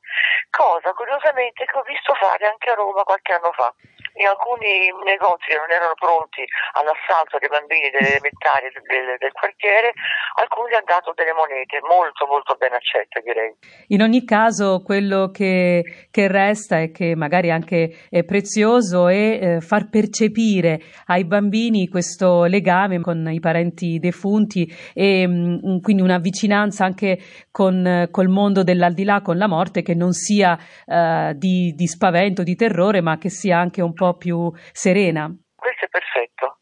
Cosa 0.50 0.93
curiosamente 0.93 1.65
che 1.65 1.77
ho 1.77 1.84
visto 1.84 2.13
fare 2.13 2.48
anche 2.48 2.69
a 2.69 2.75
Roma 2.75 3.03
qualche 3.03 3.34
anno 3.34 3.51
fa. 3.51 3.74
In 4.17 4.25
alcuni 4.25 4.89
negozi 5.05 5.46
che 5.46 5.57
non 5.57 5.69
erano 5.69 5.93
pronti 5.93 6.41
all'assalto 6.74 7.38
dei 7.38 7.50
bambini 7.50 7.91
delle 7.91 8.17
elementari 8.17 8.65
del, 8.74 9.15
del 9.19 9.31
quartiere, 9.31 9.93
alcuni 10.41 10.74
hanno 10.74 10.89
dato 10.89 11.13
delle 11.13 11.34
monete 11.34 11.77
molto 11.86 12.25
molto 12.25 12.55
ben 12.55 12.74
accette 12.74 13.22
direi. 13.22 13.53
In 13.89 14.01
ogni 14.01 14.25
caso 14.25 14.81
quello 14.81 15.29
che, 15.29 16.10
che 16.10 16.27
resta 16.27 16.79
e 16.79 16.89
che 16.89 17.15
magari 17.15 17.51
anche 17.51 18.07
è 18.10 18.24
prezioso 18.24 19.07
è 19.07 19.13
eh, 19.13 19.62
far 19.62 19.89
percepire 19.89 20.79
ai 21.07 21.25
bambini 21.25 21.88
questo 21.88 22.46
legame 22.46 22.66
con 23.01 23.27
i 23.31 23.39
parenti 23.39 24.00
defunti 24.00 24.67
e 24.93 25.27
mh, 25.27 25.59
mm, 25.65 25.79
quindi 25.79 26.01
una 26.01 26.19
vicinanza 26.19 26.86
anche 26.86 27.17
con 27.51 28.07
col 28.12 28.27
mondo 28.27 28.63
dell'aldilà, 28.63 29.21
con 29.21 29.38
la 29.38 29.47
morte, 29.47 29.81
che 29.81 29.95
non 29.95 30.12
sia 30.12 30.57
eh, 30.86 31.33
di, 31.36 31.74
di 31.75 31.88
spavento, 31.88 32.43
di 32.43 32.55
terrore, 32.55 33.01
ma 33.01 33.17
che 33.17 33.29
sia 33.29 33.57
anche 33.57 33.81
un 33.81 33.93
po' 33.93 34.15
più 34.15 34.51
serena. 34.71 35.33
Questo 35.55 35.86
è 35.86 35.89
perfetto 35.89 36.57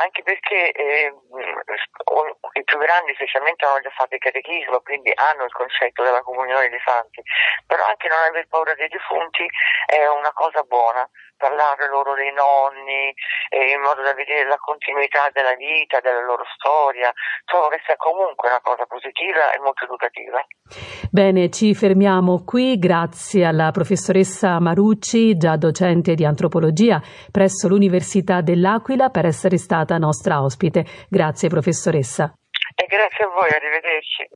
anche 0.00 0.22
perché 0.22 0.72
eh, 0.72 1.12
i 2.52 2.64
più 2.64 2.78
grandi 2.78 3.14
specialmente 3.14 3.64
hanno 3.64 3.80
già 3.80 3.90
fatto 3.90 4.14
il 4.14 4.20
catechismo, 4.20 4.80
quindi 4.80 5.12
hanno 5.14 5.44
il 5.44 5.52
concetto 5.52 6.02
della 6.02 6.22
comunione 6.22 6.68
dei 6.68 6.80
santi, 6.84 7.22
però 7.66 7.84
anche 7.86 8.08
non 8.08 8.18
aver 8.28 8.46
paura 8.48 8.74
dei 8.74 8.88
defunti 8.88 9.46
è 9.86 10.06
una 10.08 10.32
cosa 10.32 10.62
buona, 10.62 11.08
parlare 11.40 11.88
loro 11.88 12.12
dei 12.12 12.32
nonni, 12.36 13.08
eh, 13.48 13.72
in 13.72 13.80
modo 13.80 14.02
da 14.04 14.12
vedere 14.12 14.46
la 14.46 14.60
continuità 14.60 15.32
della 15.32 15.56
vita, 15.56 16.00
della 16.00 16.20
loro 16.20 16.44
storia, 16.54 17.10
trovo 17.48 17.68
che 17.68 17.80
sia 17.86 17.96
comunque 17.96 18.52
una 18.52 18.60
cosa 18.60 18.84
positiva 18.84 19.50
e 19.50 19.58
molto 19.58 19.84
educativa. 19.88 20.44
Bene, 21.10 21.48
ci 21.48 21.74
fermiamo 21.74 22.44
qui, 22.44 22.76
grazie 22.76 23.46
alla 23.46 23.70
professoressa 23.72 24.60
Marucci, 24.60 25.36
già 25.36 25.56
docente 25.56 26.14
di 26.14 26.24
antropologia 26.24 27.00
presso 27.32 27.66
l'Università 27.68 28.42
dell'Aquila, 28.42 29.08
per 29.08 29.24
essere 29.24 29.56
stata 29.56 29.96
nostra 29.96 30.42
ospite. 30.42 30.84
Grazie 31.08 31.48
professoressa. 31.48 32.32
E 32.76 32.84
grazie 32.86 33.24
a 33.24 33.28
voi, 33.28 33.48
arrivederci. 33.48 34.28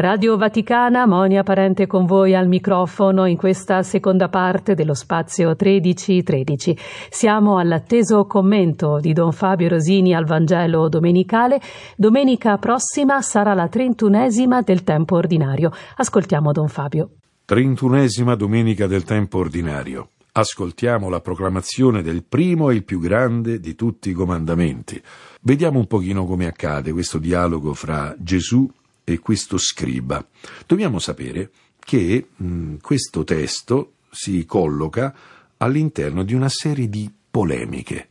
Radio 0.00 0.36
Vaticana, 0.36 1.08
Monia 1.08 1.42
Parente 1.42 1.88
con 1.88 2.06
voi 2.06 2.32
al 2.32 2.46
microfono 2.46 3.26
in 3.26 3.36
questa 3.36 3.82
seconda 3.82 4.28
parte 4.28 4.74
dello 4.74 4.94
spazio 4.94 5.56
1313. 5.58 6.78
Siamo 7.10 7.58
all'atteso 7.58 8.24
commento 8.24 9.00
di 9.00 9.12
Don 9.12 9.32
Fabio 9.32 9.68
Rosini 9.68 10.14
al 10.14 10.24
Vangelo 10.24 10.88
domenicale. 10.88 11.60
Domenica 11.96 12.58
prossima 12.58 13.20
sarà 13.22 13.54
la 13.54 13.66
trentunesima 13.66 14.62
del 14.62 14.84
tempo 14.84 15.16
ordinario. 15.16 15.72
Ascoltiamo 15.96 16.52
Don 16.52 16.68
Fabio. 16.68 17.10
Trentunesima 17.44 18.36
domenica 18.36 18.86
del 18.86 19.02
tempo 19.02 19.38
ordinario. 19.38 20.10
Ascoltiamo 20.30 21.08
la 21.08 21.20
proclamazione 21.20 22.02
del 22.02 22.22
primo 22.22 22.70
e 22.70 22.76
il 22.76 22.84
più 22.84 23.00
grande 23.00 23.58
di 23.58 23.74
tutti 23.74 24.10
i 24.10 24.12
comandamenti. 24.12 25.02
Vediamo 25.40 25.80
un 25.80 25.88
pochino 25.88 26.24
come 26.24 26.46
accade 26.46 26.92
questo 26.92 27.18
dialogo 27.18 27.74
fra 27.74 28.14
Gesù 28.16 28.70
e 29.12 29.18
questo 29.18 29.58
scriba. 29.58 30.24
Dobbiamo 30.66 30.98
sapere 30.98 31.50
che 31.78 32.28
mh, 32.34 32.76
questo 32.80 33.24
testo 33.24 33.92
si 34.10 34.44
colloca 34.44 35.14
all'interno 35.58 36.22
di 36.22 36.34
una 36.34 36.48
serie 36.48 36.88
di 36.88 37.10
polemiche. 37.30 38.08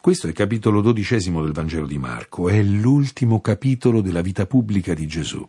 Questo 0.00 0.26
è 0.26 0.30
il 0.30 0.36
capitolo 0.36 0.80
dodicesimo 0.80 1.42
del 1.42 1.52
Vangelo 1.52 1.86
di 1.86 1.98
Marco, 1.98 2.48
è 2.48 2.62
l'ultimo 2.62 3.40
capitolo 3.40 4.00
della 4.00 4.22
vita 4.22 4.46
pubblica 4.46 4.94
di 4.94 5.06
Gesù. 5.06 5.46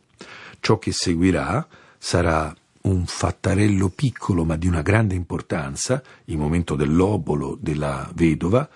Ciò 0.59 0.77
che 0.77 0.91
seguirà 0.91 1.65
sarà 1.97 2.53
un 2.81 3.05
fattarello 3.05 3.89
piccolo 3.89 4.43
ma 4.43 4.57
di 4.57 4.67
una 4.67 4.81
grande 4.81 5.15
importanza, 5.15 6.01
il 6.25 6.37
momento 6.37 6.75
dell'obolo 6.75 7.57
della 7.59 8.09
vedova, 8.13 8.67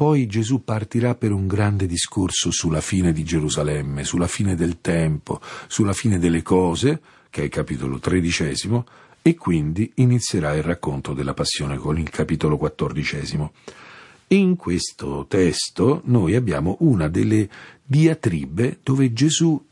poi 0.00 0.26
Gesù 0.26 0.64
partirà 0.64 1.14
per 1.14 1.30
un 1.30 1.46
grande 1.46 1.84
discorso 1.84 2.50
sulla 2.50 2.80
fine 2.80 3.12
di 3.12 3.22
Gerusalemme, 3.22 4.02
sulla 4.02 4.28
fine 4.28 4.54
del 4.54 4.80
tempo, 4.80 5.42
sulla 5.66 5.92
fine 5.92 6.18
delle 6.18 6.40
cose, 6.40 7.02
che 7.28 7.42
è 7.42 7.44
il 7.44 7.50
capitolo 7.50 7.98
tredicesimo, 7.98 8.86
e 9.20 9.34
quindi 9.34 9.92
inizierà 9.96 10.54
il 10.54 10.62
racconto 10.62 11.12
della 11.12 11.34
passione 11.34 11.76
con 11.76 11.98
il 11.98 12.08
capitolo 12.08 12.56
quattordicesimo. 12.56 13.52
In 14.28 14.56
questo 14.56 15.26
testo 15.28 16.00
noi 16.06 16.34
abbiamo 16.34 16.78
una 16.80 17.06
delle 17.08 17.46
diatribe 17.84 18.78
dove 18.82 19.12
Gesù 19.12 19.62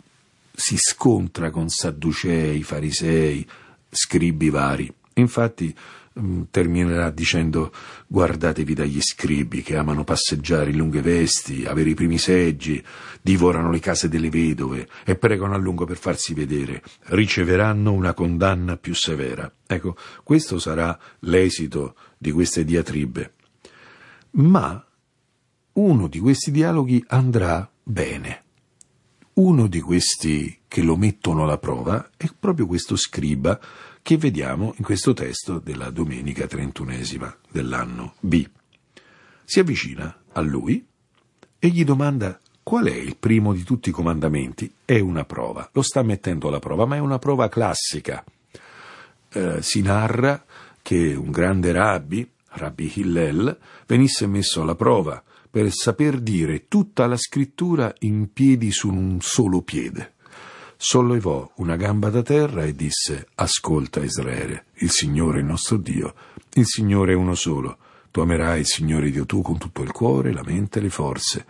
si 0.55 0.77
scontra 0.77 1.49
con 1.49 1.71
sadducei, 1.71 2.63
farisei, 2.63 3.49
scribi 3.89 4.51
vari. 4.51 4.93
Infatti 5.15 5.75
terminerà 6.51 7.11
dicendo 7.11 7.73
guardatevi 8.07 8.75
dagli 8.75 9.01
scribi 9.01 9.63
che 9.63 9.77
amano 9.77 10.05
passeggiare 10.05 10.71
in 10.71 10.77
lunghe 10.77 11.03
vesti, 11.03 11.65
avere 11.65 11.91
i 11.91 11.95
primi 11.95 12.19
seggi, 12.19 12.83
divorano 13.21 13.71
le 13.71 13.81
case 13.81 14.09
delle 14.09 14.31
vedove 14.31 14.89
e 15.05 15.17
pregano 15.17 15.55
a 15.55 15.59
lungo 15.59 15.85
per 15.85 15.97
farsi 15.97 16.35
vedere, 16.35 16.83
riceveranno 17.07 17.93
una 17.93 18.15
condanna 18.15 18.77
più 18.77 18.95
severa. 18.95 19.51
Ecco, 19.67 19.97
questo 20.23 20.59
sarà 20.59 20.99
l'esito 21.21 21.95
di 22.17 22.31
queste 22.33 22.65
diatribe. 22.65 23.33
Ma 24.33 24.85
uno 25.73 26.09
di 26.09 26.19
questi 26.19 26.51
dialoghi 26.51 27.05
andrà 27.09 27.71
bene. 27.83 28.43
Uno 29.35 29.69
di 29.69 29.81
questi 29.81 30.59
che 30.67 30.83
lo 30.83 30.97
mettono 30.97 31.45
alla 31.45 31.59
prova 31.59 32.11
è 32.17 32.29
proprio 32.37 32.67
questo 32.67 32.97
scriba 32.97 33.61
che 34.09 34.17
vediamo 34.17 34.73
in 34.79 34.85
questo 34.85 35.12
testo 35.12 35.59
della 35.59 35.91
domenica 35.91 36.47
trentunesima 36.47 37.37
dell'anno 37.50 38.15
B. 38.21 38.43
Si 39.45 39.61
avvicina 39.61 40.23
a 40.33 40.41
lui 40.41 40.83
e 41.59 41.69
gli 41.69 41.85
domanda 41.85 42.41
Qual 42.62 42.87
è 42.87 42.95
il 42.95 43.19
primo 43.19 43.53
di 43.53 43.65
tutti 43.65 43.91
i 43.91 43.93
comandamenti? 43.93 44.73
È 44.83 44.99
una 44.99 45.27
prova, 45.27 45.69
lo 45.75 45.83
sta 45.83 46.03
mettendo 46.03 46.49
alla 46.49 46.59
prova, 46.59 46.87
ma 46.87 46.97
è 46.97 47.00
una 47.00 47.19
prova 47.19 47.50
classica. 47.50 48.25
Eh, 49.29 49.61
si 49.61 49.83
narra 49.83 50.43
che 50.81 51.15
un 51.15 51.31
grande 51.31 51.71
rabbi, 51.73 52.27
Rabbi 52.49 52.91
Hillel, 52.95 53.59
venisse 53.87 54.27
messo 54.27 54.62
alla 54.62 54.75
prova 54.75 55.23
per 55.50 55.71
saper 55.71 56.19
dire 56.21 56.67
tutta 56.67 57.07
la 57.07 57.19
scrittura 57.19 57.93
in 57.99 58.33
piedi 58.33 58.71
su 58.71 58.88
un 58.88 59.19
solo 59.21 59.61
piede. 59.61 60.15
Sollevò 60.81 61.51
una 61.57 61.75
gamba 61.75 62.09
da 62.09 62.23
terra 62.23 62.63
e 62.63 62.73
disse: 62.73 63.27
Ascolta 63.35 64.01
Israele, 64.01 64.67
il 64.75 64.91
Signore 64.91 65.41
è 65.41 65.43
nostro 65.43 65.77
Dio, 65.77 66.15
il 66.53 66.67
Signore 66.67 67.13
è 67.13 67.17
uno 67.17 67.35
solo. 67.35 67.79
Tu 68.13 68.21
amerai 68.21 68.61
il 68.61 68.67
Signore 68.67 69.11
Dio 69.11 69.27
tu 69.27 69.43
con 69.43 69.59
tutto 69.59 69.83
il 69.83 69.91
cuore, 69.91 70.33
la 70.33 70.45
mente 70.45 70.79
e 70.79 70.83
le 70.83 70.89
forze. 70.89 71.45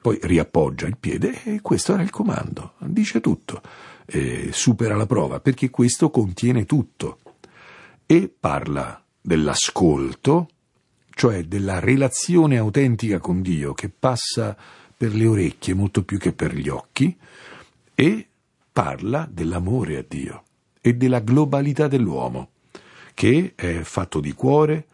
Poi 0.00 0.18
riappoggia 0.20 0.88
il 0.88 0.96
piede 0.96 1.44
e 1.44 1.60
questo 1.60 1.94
era 1.94 2.02
il 2.02 2.10
comando. 2.10 2.72
Dice 2.78 3.20
tutto. 3.20 3.62
E 4.04 4.50
supera 4.50 4.96
la 4.96 5.06
prova 5.06 5.38
perché 5.38 5.70
questo 5.70 6.10
contiene 6.10 6.64
tutto. 6.64 7.20
E 8.04 8.28
parla 8.28 9.00
dell'ascolto, 9.20 10.48
cioè 11.10 11.44
della 11.44 11.78
relazione 11.78 12.58
autentica 12.58 13.20
con 13.20 13.42
Dio 13.42 13.74
che 13.74 13.90
passa 13.90 14.56
per 14.96 15.14
le 15.14 15.26
orecchie 15.26 15.72
molto 15.72 16.02
più 16.02 16.18
che 16.18 16.32
per 16.32 16.52
gli 16.52 16.68
occhi, 16.68 17.16
e 17.94 18.28
parla 18.76 19.26
dell'amore 19.32 19.96
a 19.96 20.04
Dio 20.06 20.42
e 20.82 20.92
della 20.96 21.20
globalità 21.20 21.88
dell'uomo, 21.88 22.50
che 23.14 23.54
è 23.54 23.80
fatto 23.84 24.20
di 24.20 24.32
cuore, 24.32 24.86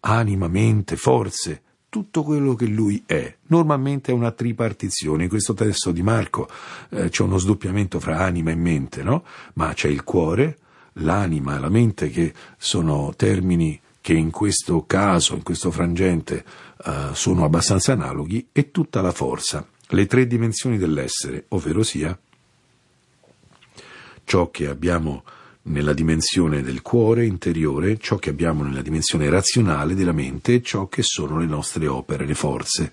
anima, 0.00 0.46
mente, 0.46 0.96
forze, 0.96 1.62
tutto 1.88 2.22
quello 2.22 2.54
che 2.54 2.66
lui 2.66 3.02
è. 3.06 3.34
Normalmente 3.46 4.10
è 4.10 4.14
una 4.14 4.32
tripartizione. 4.32 5.22
In 5.22 5.30
questo 5.30 5.54
testo 5.54 5.90
di 5.90 6.02
Marco 6.02 6.50
eh, 6.90 7.08
c'è 7.08 7.22
uno 7.22 7.38
sdoppiamento 7.38 7.98
fra 7.98 8.18
anima 8.18 8.50
e 8.50 8.56
mente, 8.56 9.02
no? 9.02 9.24
Ma 9.54 9.72
c'è 9.72 9.88
il 9.88 10.04
cuore, 10.04 10.58
l'anima 10.94 11.56
e 11.56 11.60
la 11.60 11.70
mente 11.70 12.10
che 12.10 12.34
sono 12.58 13.14
termini 13.16 13.80
che 14.02 14.12
in 14.12 14.30
questo 14.30 14.84
caso, 14.84 15.34
in 15.34 15.42
questo 15.42 15.70
frangente, 15.70 16.44
uh, 16.84 17.14
sono 17.14 17.44
abbastanza 17.44 17.92
analoghi, 17.92 18.48
e 18.52 18.70
tutta 18.70 19.00
la 19.00 19.12
forza, 19.12 19.66
le 19.88 20.06
tre 20.06 20.26
dimensioni 20.26 20.76
dell'essere, 20.76 21.46
ovvero 21.48 21.82
sia 21.82 22.18
ciò 24.30 24.48
che 24.52 24.68
abbiamo 24.68 25.24
nella 25.62 25.92
dimensione 25.92 26.62
del 26.62 26.82
cuore 26.82 27.26
interiore, 27.26 27.98
ciò 27.98 28.14
che 28.14 28.30
abbiamo 28.30 28.62
nella 28.62 28.80
dimensione 28.80 29.28
razionale 29.28 29.96
della 29.96 30.12
mente 30.12 30.54
e 30.54 30.62
ciò 30.62 30.86
che 30.86 31.02
sono 31.02 31.36
le 31.40 31.46
nostre 31.46 31.88
opere, 31.88 32.24
le 32.24 32.36
forze, 32.36 32.92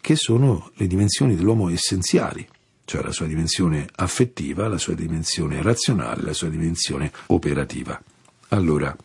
che 0.00 0.16
sono 0.16 0.70
le 0.76 0.86
dimensioni 0.86 1.36
dell'uomo 1.36 1.68
essenziali, 1.68 2.48
cioè 2.86 3.02
la 3.02 3.12
sua 3.12 3.26
dimensione 3.26 3.86
affettiva, 3.96 4.66
la 4.66 4.78
sua 4.78 4.94
dimensione 4.94 5.60
razionale, 5.60 6.22
la 6.22 6.32
sua 6.32 6.48
dimensione 6.48 7.12
operativa. 7.26 8.02
Allora, 8.48 8.96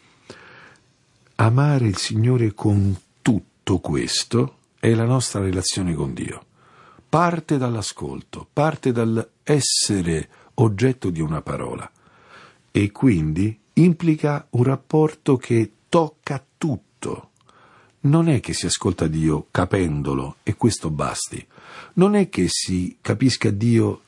Amare 1.35 1.87
il 1.87 1.97
Signore 1.97 2.53
con 2.53 2.97
tutto 3.21 3.79
questo 3.79 4.59
è 4.79 4.93
la 4.93 5.03
nostra 5.03 5.41
relazione 5.41 5.93
con 5.93 6.13
Dio. 6.13 6.41
Parte 7.09 7.57
dall'ascolto, 7.57 8.47
parte 8.53 8.93
dall'essere 8.93 10.29
oggetto 10.61 11.09
di 11.09 11.21
una 11.21 11.41
parola 11.41 11.89
e 12.71 12.91
quindi 12.91 13.57
implica 13.73 14.47
un 14.51 14.63
rapporto 14.63 15.37
che 15.37 15.71
tocca 15.89 16.43
tutto. 16.57 17.31
Non 18.01 18.29
è 18.29 18.39
che 18.39 18.53
si 18.53 18.65
ascolta 18.65 19.07
Dio 19.07 19.47
capendolo 19.51 20.37
e 20.43 20.55
questo 20.55 20.89
basti. 20.89 21.45
Non 21.93 22.15
è 22.15 22.29
che 22.29 22.45
si 22.47 22.97
capisca 23.01 23.49
Dio 23.49 24.01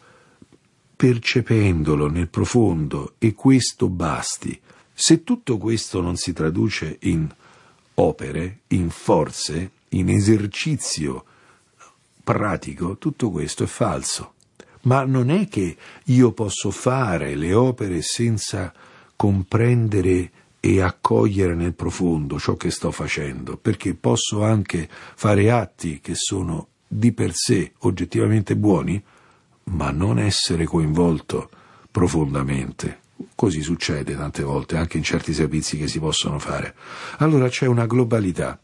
percependolo 0.95 2.07
nel 2.07 2.29
profondo 2.29 3.15
e 3.17 3.33
questo 3.33 3.89
basti. 3.89 4.59
Se 4.93 5.23
tutto 5.23 5.57
questo 5.57 5.99
non 5.99 6.15
si 6.15 6.31
traduce 6.31 6.97
in 7.01 7.27
opere, 7.95 8.59
in 8.67 8.89
forze, 8.89 9.71
in 9.89 10.09
esercizio 10.09 11.25
pratico, 12.23 12.97
tutto 12.97 13.31
questo 13.31 13.63
è 13.63 13.67
falso. 13.67 14.35
Ma 14.83 15.03
non 15.03 15.29
è 15.29 15.47
che 15.47 15.77
io 16.05 16.31
posso 16.31 16.71
fare 16.71 17.35
le 17.35 17.53
opere 17.53 18.01
senza 18.01 18.73
comprendere 19.15 20.31
e 20.59 20.81
accogliere 20.81 21.55
nel 21.55 21.73
profondo 21.73 22.39
ciò 22.39 22.55
che 22.55 22.71
sto 22.71 22.91
facendo, 22.91 23.57
perché 23.57 23.93
posso 23.93 24.43
anche 24.43 24.87
fare 24.89 25.51
atti 25.51 25.99
che 25.99 26.13
sono 26.15 26.67
di 26.87 27.11
per 27.11 27.31
sé 27.33 27.73
oggettivamente 27.79 28.55
buoni, 28.55 29.01
ma 29.65 29.91
non 29.91 30.19
essere 30.19 30.65
coinvolto 30.65 31.49
profondamente 31.89 32.99
Così 33.35 33.61
succede 33.61 34.15
tante 34.15 34.43
volte, 34.43 34.77
anche 34.77 34.97
in 34.97 35.03
certi 35.03 35.33
servizi 35.33 35.77
che 35.77 35.87
si 35.87 35.99
possono 35.99 36.39
fare. 36.39 36.75
Allora 37.17 37.49
c'è 37.49 37.65
una 37.65 37.85
globalità. 37.85 38.59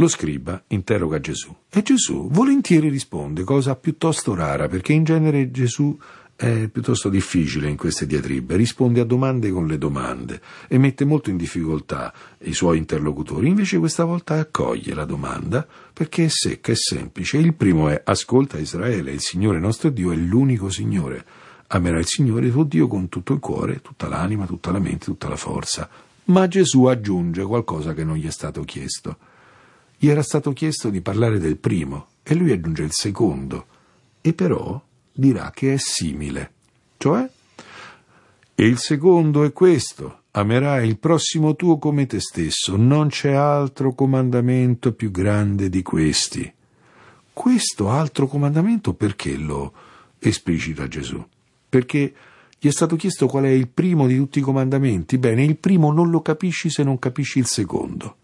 Lo 0.00 0.06
scriba 0.06 0.62
interroga 0.68 1.18
Gesù 1.18 1.52
e 1.68 1.82
Gesù 1.82 2.28
volentieri 2.30 2.88
risponde, 2.88 3.42
cosa 3.42 3.74
piuttosto 3.74 4.32
rara, 4.32 4.68
perché 4.68 4.92
in 4.92 5.02
genere 5.02 5.50
Gesù 5.50 5.98
è 6.36 6.68
piuttosto 6.68 7.08
difficile 7.08 7.68
in 7.68 7.76
queste 7.76 8.06
diatribe, 8.06 8.54
risponde 8.54 9.00
a 9.00 9.04
domande 9.04 9.50
con 9.50 9.66
le 9.66 9.76
domande 9.76 10.40
e 10.68 10.78
mette 10.78 11.04
molto 11.04 11.30
in 11.30 11.36
difficoltà 11.36 12.14
i 12.42 12.52
suoi 12.52 12.78
interlocutori, 12.78 13.48
invece 13.48 13.78
questa 13.78 14.04
volta 14.04 14.34
accoglie 14.34 14.94
la 14.94 15.04
domanda 15.04 15.66
perché 15.92 16.26
è 16.26 16.28
secca 16.30 16.70
e 16.70 16.76
semplice. 16.76 17.38
Il 17.38 17.54
primo 17.54 17.88
è 17.88 18.00
ascolta 18.04 18.56
Israele, 18.56 19.10
il 19.10 19.20
Signore 19.20 19.58
nostro 19.58 19.90
Dio 19.90 20.12
è 20.12 20.16
l'unico 20.16 20.70
Signore 20.70 21.24
amerai 21.66 22.00
il 22.00 22.06
Signore 22.06 22.52
tuo 22.52 22.62
Dio 22.62 22.86
con 22.86 23.08
tutto 23.08 23.32
il 23.32 23.40
cuore, 23.40 23.82
tutta 23.82 24.06
l'anima, 24.06 24.46
tutta 24.46 24.70
la 24.70 24.78
mente, 24.78 25.06
tutta 25.06 25.28
la 25.28 25.36
forza. 25.36 25.88
Ma 26.26 26.46
Gesù 26.46 26.84
aggiunge 26.84 27.42
qualcosa 27.42 27.94
che 27.94 28.04
non 28.04 28.14
gli 28.14 28.26
è 28.26 28.30
stato 28.30 28.62
chiesto. 28.62 29.16
Gli 29.98 30.08
era 30.08 30.22
stato 30.22 30.52
chiesto 30.52 30.88
di 30.88 31.00
parlare 31.00 31.38
del 31.38 31.58
primo 31.58 32.06
e 32.22 32.34
lui 32.34 32.52
aggiunge 32.52 32.84
il 32.84 32.92
secondo, 32.92 33.66
e 34.20 34.32
però 34.32 34.80
dirà 35.12 35.50
che 35.50 35.74
è 35.74 35.76
simile. 35.76 36.52
Cioè? 36.96 37.28
E 38.54 38.64
il 38.64 38.78
secondo 38.78 39.44
è 39.44 39.52
questo, 39.52 40.22
amerai 40.30 40.88
il 40.88 40.98
prossimo 40.98 41.56
tuo 41.56 41.78
come 41.78 42.06
te 42.06 42.20
stesso, 42.20 42.76
non 42.76 43.08
c'è 43.08 43.32
altro 43.32 43.94
comandamento 43.94 44.92
più 44.92 45.10
grande 45.10 45.68
di 45.68 45.82
questi. 45.82 46.52
Questo 47.32 47.90
altro 47.90 48.26
comandamento 48.26 48.94
perché 48.94 49.36
lo 49.36 49.72
esplicita 50.18 50.88
Gesù? 50.88 51.24
perché 51.68 52.14
gli 52.58 52.66
è 52.66 52.70
stato 52.70 52.96
chiesto 52.96 53.26
qual 53.26 53.44
è 53.44 53.50
il 53.50 53.68
primo 53.68 54.06
di 54.06 54.16
tutti 54.16 54.38
i 54.40 54.42
comandamenti. 54.42 55.18
Bene, 55.18 55.44
il 55.44 55.56
primo 55.56 55.92
non 55.92 56.10
lo 56.10 56.22
capisci 56.22 56.70
se 56.70 56.82
non 56.82 56.98
capisci 56.98 57.38
il 57.38 57.46
secondo. 57.46 58.16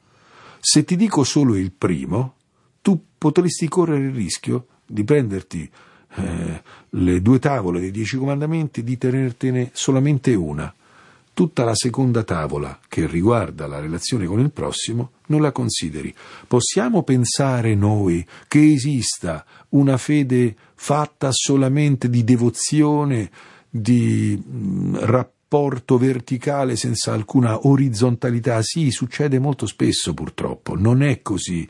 Se 0.66 0.82
ti 0.82 0.96
dico 0.96 1.24
solo 1.24 1.56
il 1.56 1.72
primo, 1.72 2.36
tu 2.80 2.98
potresti 3.18 3.68
correre 3.68 4.06
il 4.06 4.14
rischio 4.14 4.66
di 4.86 5.04
prenderti 5.04 5.70
eh, 6.14 6.62
le 6.88 7.20
due 7.20 7.38
tavole 7.38 7.80
dei 7.80 7.90
dieci 7.90 8.16
comandamenti 8.16 8.80
e 8.80 8.82
di 8.82 8.96
tenertene 8.96 9.72
solamente 9.74 10.32
una. 10.32 10.74
Tutta 11.34 11.64
la 11.64 11.74
seconda 11.74 12.22
tavola, 12.22 12.80
che 12.88 13.06
riguarda 13.06 13.66
la 13.66 13.78
relazione 13.78 14.24
con 14.24 14.40
il 14.40 14.52
prossimo, 14.52 15.10
non 15.26 15.42
la 15.42 15.52
consideri. 15.52 16.14
Possiamo 16.48 17.02
pensare 17.02 17.74
noi 17.74 18.26
che 18.48 18.72
esista 18.72 19.44
una 19.70 19.98
fede 19.98 20.56
fatta 20.76 21.28
solamente 21.30 22.08
di 22.08 22.24
devozione, 22.24 23.30
di 23.68 24.42
rapporto 24.94 25.33
verticale 25.98 26.76
senza 26.76 27.12
alcuna 27.12 27.66
orizzontalità. 27.66 28.60
Sì, 28.62 28.90
succede 28.90 29.38
molto 29.38 29.66
spesso 29.66 30.12
purtroppo, 30.14 30.76
non 30.76 31.02
è 31.02 31.22
così 31.22 31.66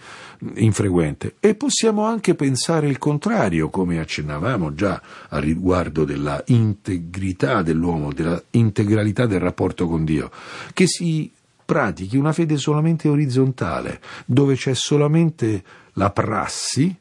infrequente. 0.54 1.34
E 1.40 1.54
possiamo 1.54 2.04
anche 2.04 2.34
pensare 2.34 2.88
il 2.88 2.98
contrario, 2.98 3.70
come 3.70 3.98
accennavamo 3.98 4.74
già 4.74 5.00
a 5.28 5.38
riguardo 5.38 6.04
della 6.04 6.42
integrità 6.46 7.62
dell'uomo, 7.62 8.12
della 8.12 8.42
integralità 8.50 9.26
del 9.26 9.40
rapporto 9.40 9.86
con 9.86 10.04
Dio, 10.04 10.30
che 10.72 10.86
si 10.86 11.30
pratichi 11.64 12.16
una 12.16 12.32
fede 12.32 12.56
solamente 12.56 13.08
orizzontale, 13.08 14.00
dove 14.26 14.54
c'è 14.54 14.74
solamente 14.74 15.62
la 15.94 16.10
prassi 16.10 16.94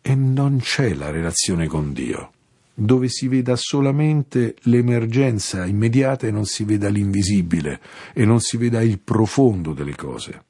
e 0.00 0.14
non 0.14 0.58
c'è 0.60 0.94
la 0.94 1.10
relazione 1.10 1.66
con 1.66 1.92
Dio, 1.92 2.30
dove 2.78 3.08
si 3.08 3.26
veda 3.26 3.56
solamente 3.56 4.54
l'emergenza 4.64 5.64
immediata 5.64 6.26
e 6.26 6.30
non 6.30 6.44
si 6.44 6.64
veda 6.64 6.90
l'invisibile 6.90 7.80
e 8.12 8.26
non 8.26 8.38
si 8.40 8.58
veda 8.58 8.82
il 8.82 8.98
profondo 8.98 9.72
delle 9.72 9.94
cose. 9.94 10.44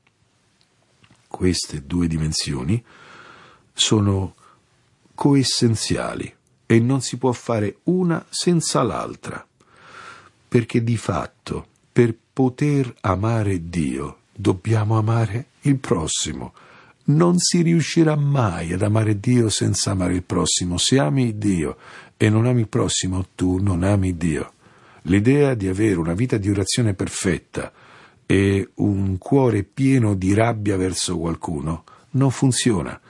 Queste 1.28 1.86
due 1.86 2.08
dimensioni 2.08 2.82
sono 3.72 4.34
coessenziali 5.14 6.34
e 6.66 6.80
non 6.80 7.00
si 7.00 7.16
può 7.16 7.30
fare 7.30 7.78
una 7.84 8.26
senza 8.28 8.82
l'altra, 8.82 9.46
perché 10.48 10.82
di 10.82 10.96
fatto 10.96 11.68
per 11.92 12.12
poter 12.32 12.92
amare 13.02 13.68
Dio 13.68 14.22
dobbiamo 14.34 14.98
amare 14.98 15.50
il 15.60 15.78
prossimo 15.78 16.54
Non 17.08 17.38
si 17.38 17.62
riuscirà 17.62 18.16
mai 18.16 18.72
ad 18.72 18.82
amare 18.82 19.20
Dio 19.20 19.48
senza 19.48 19.92
amare 19.92 20.14
il 20.14 20.24
prossimo. 20.24 20.76
Se 20.76 20.98
ami 20.98 21.38
Dio 21.38 21.76
e 22.16 22.28
non 22.28 22.46
ami 22.46 22.60
il 22.60 22.68
prossimo, 22.68 23.26
tu 23.34 23.58
non 23.58 23.84
ami 23.84 24.16
Dio. 24.16 24.52
L'idea 25.02 25.54
di 25.54 25.68
avere 25.68 25.94
una 25.94 26.14
vita 26.14 26.36
di 26.36 26.50
orazione 26.50 26.94
perfetta 26.94 27.72
e 28.26 28.70
un 28.74 29.18
cuore 29.18 29.62
pieno 29.62 30.14
di 30.14 30.34
rabbia 30.34 30.76
verso 30.76 31.16
qualcuno 31.16 31.84
non 32.10 32.30
funziona. 32.32 33.00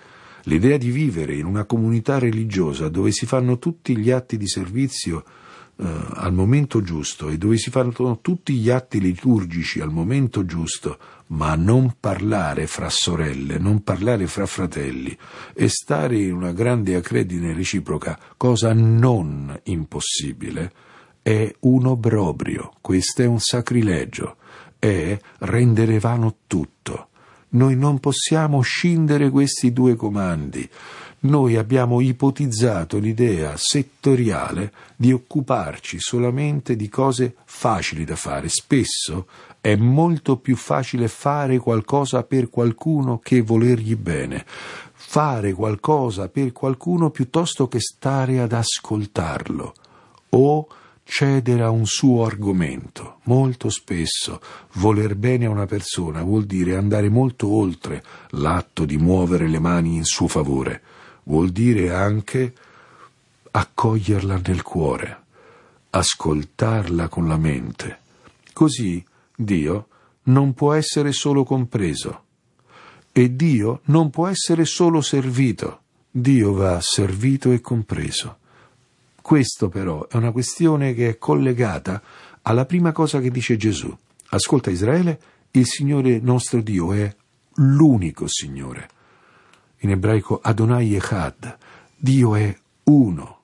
L'idea 0.43 0.77
di 0.77 0.91
vivere 0.91 1.35
in 1.35 1.47
una 1.47 1.65
comunità 1.65 2.19
religiosa 2.19 2.89
dove 2.89 3.13
si 3.13 3.25
fanno 3.25 3.59
tutti 3.59 3.97
gli 3.97 4.11
atti 4.11 4.37
di 4.37 4.47
servizio 4.47 5.25
al 5.79 6.33
momento 6.33 6.81
giusto 6.81 7.29
e 7.29 7.37
dove 7.37 7.59
si 7.59 7.71
fanno 7.71 8.21
tutti 8.21 8.55
gli 8.55 8.71
atti 8.71 8.99
liturgici 8.99 9.81
al 9.81 9.91
momento 9.91 10.47
giusto, 10.47 10.99
ma 11.29 11.55
non 11.55 11.97
parlare 12.01 12.67
fra 12.67 12.89
sorelle, 12.89 13.59
non 13.59 13.83
parlare 13.83 14.27
fra 14.27 14.47
fratelli 14.47 15.17
e 15.55 15.69
stare 15.69 16.19
in 16.19 16.33
una 16.33 16.53
grande 16.53 16.95
accredine 16.95 17.53
reciproca, 17.53 18.19
cosa 18.37 18.73
non 18.73 19.59
impossibile, 19.65 20.73
è 21.21 21.55
un 21.61 21.87
obbrobrio, 21.87 22.73
questo 22.81 23.23
è 23.23 23.27
un 23.27 23.41
sacrilegio, 23.41 24.37
è 24.79 25.19
rendere 25.41 25.99
vano 25.99 26.37
tutto. 26.47 27.09
Noi 27.49 27.77
non 27.77 28.01
possiamo 28.01 28.61
scindere 28.61 29.31
questi 29.31 29.73
due 29.73 29.95
comandi 29.95 30.69
noi 31.27 31.57
abbiamo 31.57 32.01
ipotizzato 32.01 32.99
l'idea 32.99 33.55
settoriale 33.57 34.73
di 34.97 35.13
occuparci 35.13 35.99
solamente 35.99 36.77
di 36.77 36.89
cose 36.89 37.35
facili 37.45 38.05
da 38.05 38.17
fare. 38.17 38.49
Spesso 38.49 39.27
è 39.61 39.75
molto 39.77 40.37
più 40.37 40.57
facile 40.57 41.09
fare 41.09 41.59
qualcosa 41.59 42.23
per 42.23 42.49
qualcuno 42.49 43.19
che 43.19 43.43
volergli 43.43 43.97
bene. 43.97 44.45
Fare 44.47 45.53
qualcosa 45.53 46.29
per 46.29 46.53
qualcuno 46.53 47.11
piuttosto 47.11 47.69
che 47.69 47.81
stare 47.81 48.41
ad 48.41 48.53
ascoltarlo 48.53 49.75
o 50.31 50.69
cedere 51.03 51.63
a 51.63 51.71
un 51.71 51.87
suo 51.87 52.25
argomento. 52.25 53.19
Molto 53.25 53.69
spesso 53.69 54.41
voler 54.75 55.15
bene 55.15 55.47
a 55.47 55.51
una 55.51 55.67
persona 55.67 56.23
vuol 56.23 56.45
dire 56.45 56.77
andare 56.77 57.09
molto 57.09 57.49
oltre 57.49 58.03
l'atto 58.31 58.85
di 58.85 58.97
muovere 58.97 59.49
le 59.49 59.59
mani 59.59 59.97
in 59.97 60.05
suo 60.05 60.29
favore 60.29 60.83
vuol 61.27 61.51
dire 61.51 61.93
anche 61.93 62.53
accoglierla 63.51 64.41
nel 64.45 64.63
cuore, 64.63 65.23
ascoltarla 65.91 67.09
con 67.09 67.29
la 67.29 67.37
mente. 67.37 67.99
Così 68.53 69.05
Dio 69.35 69.89
non 70.25 70.55
può 70.55 70.73
essere 70.73 71.13
solo 71.13 71.45
compreso 71.45 72.25
e 73.13 73.35
Dio 73.35 73.81
non 73.85 74.11
può 74.11 74.27
essere 74.27 74.65
solo 74.65 75.01
servito. 75.01 75.81
Dio 76.11 76.53
va 76.53 76.81
servito 76.81 77.51
e 77.53 77.61
compreso. 77.61 78.39
Questo 79.21 79.69
però 79.69 80.07
è 80.09 80.17
una 80.17 80.33
questione 80.33 80.95
che 80.95 81.09
è 81.11 81.19
collegata 81.19 82.03
alla 82.43 82.65
prima 82.65 82.93
cosa 82.93 83.21
che 83.21 83.31
dice 83.31 83.57
Gesù. 83.57 83.95
Ascolta 84.29 84.71
Israele, 84.71 85.21
il 85.53 85.67
Signore 85.67 86.21
nostro 86.21 86.61
Dio 86.61 86.93
è 86.93 87.15
l'unico 87.55 88.27
Signore 88.29 88.89
in 89.79 89.91
ebraico 89.91 90.41
Adonai 90.43 90.95
Echad, 90.95 91.57
Dio 91.97 92.35
è 92.35 92.57
uno, 92.85 93.41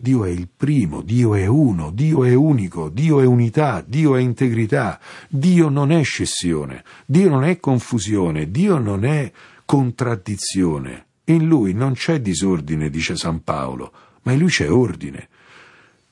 Dio 0.00 0.24
è 0.24 0.28
il 0.28 0.48
primo, 0.54 1.02
Dio 1.02 1.34
è 1.34 1.46
uno, 1.46 1.90
Dio 1.90 2.24
è 2.24 2.32
unico, 2.32 2.88
Dio 2.88 3.20
è 3.20 3.24
unità, 3.24 3.82
Dio 3.84 4.14
è 4.14 4.20
integrità, 4.20 5.00
Dio 5.28 5.68
non 5.68 5.90
è 5.90 6.04
scissione, 6.04 6.84
Dio 7.04 7.28
non 7.28 7.44
è 7.44 7.58
confusione, 7.58 8.50
Dio 8.50 8.78
non 8.78 9.04
è 9.04 9.32
contraddizione. 9.64 11.06
In 11.24 11.46
lui 11.46 11.74
non 11.74 11.94
c'è 11.94 12.20
disordine, 12.20 12.90
dice 12.90 13.16
San 13.16 13.42
Paolo, 13.42 13.92
ma 14.22 14.32
in 14.32 14.38
lui 14.38 14.48
c'è 14.48 14.70
ordine. 14.70 15.28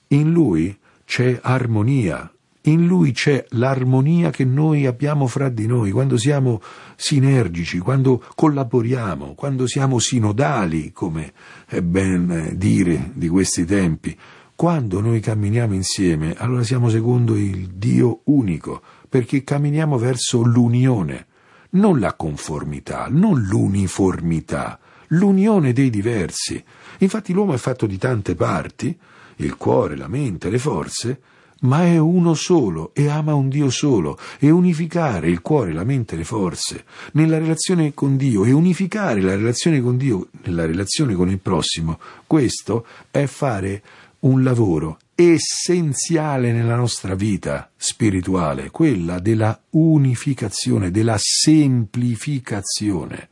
In 0.09 0.33
lui 0.33 0.77
c'è 1.05 1.39
armonia, 1.41 2.31
in 2.67 2.87
lui 2.87 3.13
c'è 3.13 3.45
l'armonia 3.51 4.31
che 4.31 4.45
noi 4.45 4.87
abbiamo 4.87 5.27
fra 5.27 5.49
di 5.49 5.67
noi, 5.67 5.91
quando 5.91 6.17
siamo 6.17 6.61
sinergici, 6.97 7.79
quando 7.79 8.23
collaboriamo, 8.35 9.35
quando 9.35 9.67
siamo 9.67 9.99
sinodali, 9.99 10.93
come 10.93 11.33
è 11.67 11.81
ben 11.81 12.53
dire 12.55 13.11
di 13.15 13.29
questi 13.29 13.65
tempi. 13.65 14.17
Quando 14.55 15.01
noi 15.01 15.21
camminiamo 15.21 15.75
insieme, 15.75 16.35
allora 16.39 16.63
siamo 16.63 16.89
secondo 16.89 17.37
il 17.37 17.69
Dio 17.75 18.21
unico, 18.25 18.83
perché 19.09 19.45
camminiamo 19.45 19.99
verso 19.99 20.43
l'unione, 20.43 21.27
non 21.71 22.01
la 22.01 22.15
conformità, 22.15 23.07
non 23.11 23.39
l'uniformità, 23.43 24.79
l'unione 25.09 25.73
dei 25.73 25.91
diversi. 25.91 26.63
Infatti 26.99 27.33
l'uomo 27.33 27.53
è 27.53 27.59
fatto 27.59 27.87
di 27.87 27.99
tante 27.99 28.35
parti, 28.35 28.97
il 29.37 29.57
cuore, 29.57 29.95
la 29.95 30.09
mente, 30.09 30.49
le 30.49 30.59
forze, 30.59 31.21
ma 31.61 31.85
è 31.85 31.99
uno 31.99 32.35
solo 32.35 32.91
e 32.95 33.09
ama 33.09 33.35
un 33.35 33.49
Dio 33.49 33.71
solo 33.71 34.19
e 34.39 34.51
unificare 34.51 35.31
il 35.31 35.41
cuore, 35.41 35.73
la 35.73 35.85
mente 35.85 36.15
e 36.15 36.19
le 36.19 36.25
forze 36.25 36.85
nella 37.13 37.39
relazione 37.39 37.95
con 37.95 38.17
Dio 38.17 38.45
e 38.45 38.53
unificare 38.53 39.21
la 39.21 39.35
relazione 39.35 39.81
con 39.81 39.97
Dio 39.97 40.29
nella 40.43 40.67
relazione 40.67 41.15
con 41.15 41.31
il 41.31 41.39
prossimo, 41.39 41.99
questo 42.27 42.87
è 43.11 43.27
fare 43.27 43.83
un 44.21 44.43
lavoro 44.43 44.99
essenziale 45.15 46.53
nella 46.53 46.77
nostra 46.77 47.15
vita 47.15 47.71
spirituale, 47.75 48.71
quella 48.71 49.19
della 49.19 49.59
unificazione, 49.71 50.91
della 50.91 51.17
semplificazione. 51.19 53.29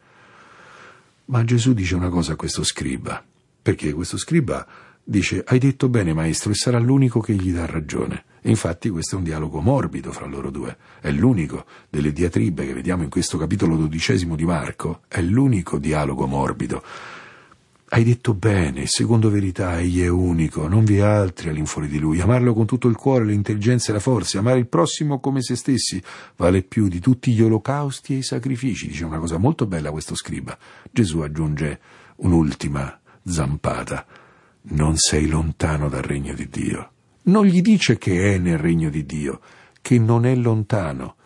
Ma 1.27 1.45
Gesù 1.45 1.75
dice 1.75 1.95
una 1.95 2.09
cosa 2.09 2.33
a 2.33 2.37
questo 2.37 2.65
scriba, 2.65 3.23
perché 3.61 3.93
questo 3.93 4.17
scriba 4.17 4.67
Dice, 5.07 5.45
hai 5.47 5.59
detto 5.59 5.91
bene 5.91 6.15
maestro, 6.15 6.51
e 6.51 6.55
sarà 6.55 6.79
l'unico 6.79 7.21
che 7.21 7.35
gli 7.35 7.53
dà 7.53 7.67
ragione. 7.67 8.25
Infatti 8.45 8.89
questo 8.89 9.15
è 9.17 9.19
un 9.19 9.25
dialogo 9.25 9.61
morbido 9.61 10.11
fra 10.13 10.25
loro 10.25 10.51
due. 10.51 10.77
È 10.99 11.11
l'unico 11.11 11.67
delle 11.91 12.11
diatribe 12.11 12.67
che 12.67 12.73
vediamo 12.73 13.03
in 13.03 13.11
questo 13.11 13.37
capitolo 13.37 13.77
dodicesimo 13.77 14.35
di 14.35 14.47
Marco. 14.47 15.03
È 15.07 15.21
l'unico 15.21 15.79
dialogo 15.79 16.27
morbido. 16.27 16.83
Hai 17.87 18.03
detto 18.03 18.33
bene, 18.33 18.87
secondo 18.87 19.29
verità 19.29 19.79
egli 19.79 20.03
è 20.03 20.09
unico, 20.09 20.69
non 20.69 20.85
vi 20.85 20.97
è 20.97 21.03
altri 21.03 21.51
all'infuori 21.51 21.87
di 21.87 21.99
lui. 21.99 22.21
Amarlo 22.21 22.55
con 22.55 22.65
tutto 22.65 22.89
il 22.89 22.97
cuore, 22.97 23.27
l'intelligenza 23.27 23.91
e 23.91 23.95
la 23.95 24.01
forza, 24.01 24.39
amare 24.39 24.59
il 24.59 24.67
prossimo 24.69 25.21
come 25.21 25.43
se 25.43 25.55
stessi, 25.55 26.03
vale 26.37 26.63
più 26.63 26.89
di 26.89 26.99
tutti 26.99 27.33
gli 27.33 27.43
olocausti 27.43 28.15
e 28.15 28.19
i 28.19 28.23
sacrifici. 28.23 28.89
Dice 28.89 29.05
una 29.05 29.19
cosa 29.19 29.37
molto 29.37 29.67
bella 29.67 29.91
questo 29.91 30.15
scriba. 30.15 30.57
Gesù 30.91 31.21
aggiunge 31.21 31.79
un'ultima 32.17 32.99
zampata 33.23 34.23
non 34.67 34.97
sei 34.97 35.27
lontano 35.27 35.89
dal 35.89 36.03
regno 36.03 36.35
di 36.35 36.49
Dio. 36.49 36.91
Non 37.25 37.45
gli 37.45 37.61
dice 37.61 37.99
che 37.99 38.35
è 38.35 38.39
nel 38.39 38.59
regno 38.59 38.91
di 38.91 39.05
Dio, 39.05 39.41
che 39.81 39.99
non 39.99 40.27
è 40.27 40.35
lontano. 40.35 41.17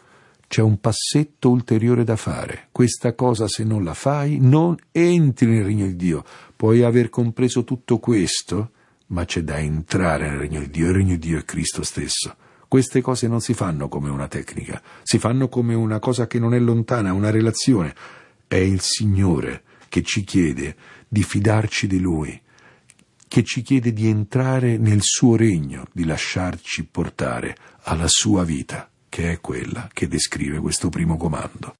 C'è 0.46 0.62
un 0.62 0.81
passetto 0.81 1.51
ulteriore 1.51 2.05
da 2.05 2.16
fare. 2.16 2.68
Questa 2.72 3.14
cosa, 3.14 3.46
se 3.48 3.64
non 3.64 3.85
la 3.85 3.94
fai, 3.94 4.38
non 4.40 4.77
entri 4.92 5.46
nel 5.46 5.64
regno 5.64 5.87
di 5.87 5.96
Dio. 5.96 6.24
Puoi 6.57 6.83
aver 6.83 7.11
compreso 7.11 7.64
tutto 7.64 7.98
questo, 7.98 8.70
ma 9.09 9.24
c'è 9.24 9.42
da 9.42 9.59
entrare 9.59 10.29
nel 10.29 10.38
regno 10.38 10.61
di 10.61 10.70
Dio. 10.70 10.87
Il 10.87 10.94
regno 10.94 11.16
di 11.16 11.18
Dio 11.18 11.38
è 11.38 11.44
Cristo 11.44 11.83
stesso. 11.83 12.35
Queste 12.66 13.01
cose 13.01 13.29
non 13.29 13.40
si 13.40 13.55
fanno 13.55 13.88
come 13.88 14.11
una 14.11 14.29
tecnica, 14.29 14.83
si 15.03 15.18
fanno 15.18 15.48
come 15.48 15.74
una 15.74 15.98
cosa 15.98 16.27
che 16.27 16.38
non 16.38 16.55
è 16.55 16.59
lontana, 16.59 17.12
una 17.12 17.31
relazione. 17.31 17.94
È 18.46 18.57
il 18.57 18.81
Signore 18.81 19.62
che 19.88 20.03
ci 20.03 20.22
chiede 20.22 20.77
di 21.09 21.22
fidarci 21.22 21.87
di 21.87 21.98
Lui, 21.98 22.38
che 23.29 23.45
ci 23.45 23.62
chiede 23.62 23.93
di 23.93 24.09
entrare 24.09 24.79
nel 24.79 25.01
suo 25.03 25.37
regno, 25.37 25.87
di 25.93 26.05
lasciarci 26.05 26.87
portare 26.87 27.57
alla 27.83 28.09
sua 28.09 28.43
vita, 28.45 28.91
che 29.09 29.33
è 29.33 29.41
quella 29.41 29.88
che 29.93 30.09
descrive 30.09 30.59
questo 30.59 30.88
primo 30.88 31.17
comando. 31.17 31.75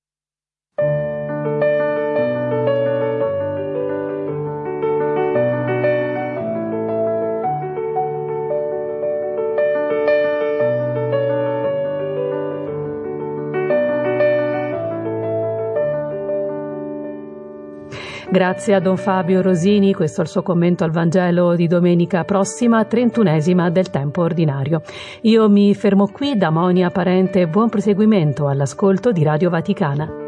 Grazie 18.31 18.75
a 18.75 18.81
Don 18.81 18.99
Fabio 18.99 19.41
Rosini, 19.41 19.95
questo 19.95 20.21
è 20.21 20.25
il 20.25 20.29
suo 20.29 20.43
commento 20.43 20.85
al 20.85 20.91
Vangelo 20.91 21.55
di 21.55 21.67
domenica 21.67 22.25
prossima, 22.25 22.85
trentunesima 22.85 23.71
del 23.71 23.89
tempo 23.89 24.21
ordinario. 24.21 24.83
Io 25.23 25.49
mi 25.49 25.75
fermo 25.75 26.09
qui 26.09 26.37
da 26.37 26.51
Monia 26.51 26.91
Parente, 26.91 27.49
buon 27.49 27.71
proseguimento 27.71 28.47
all'ascolto 28.47 29.13
di 29.13 29.23
Radio 29.23 29.49
Vaticana. 29.49 30.28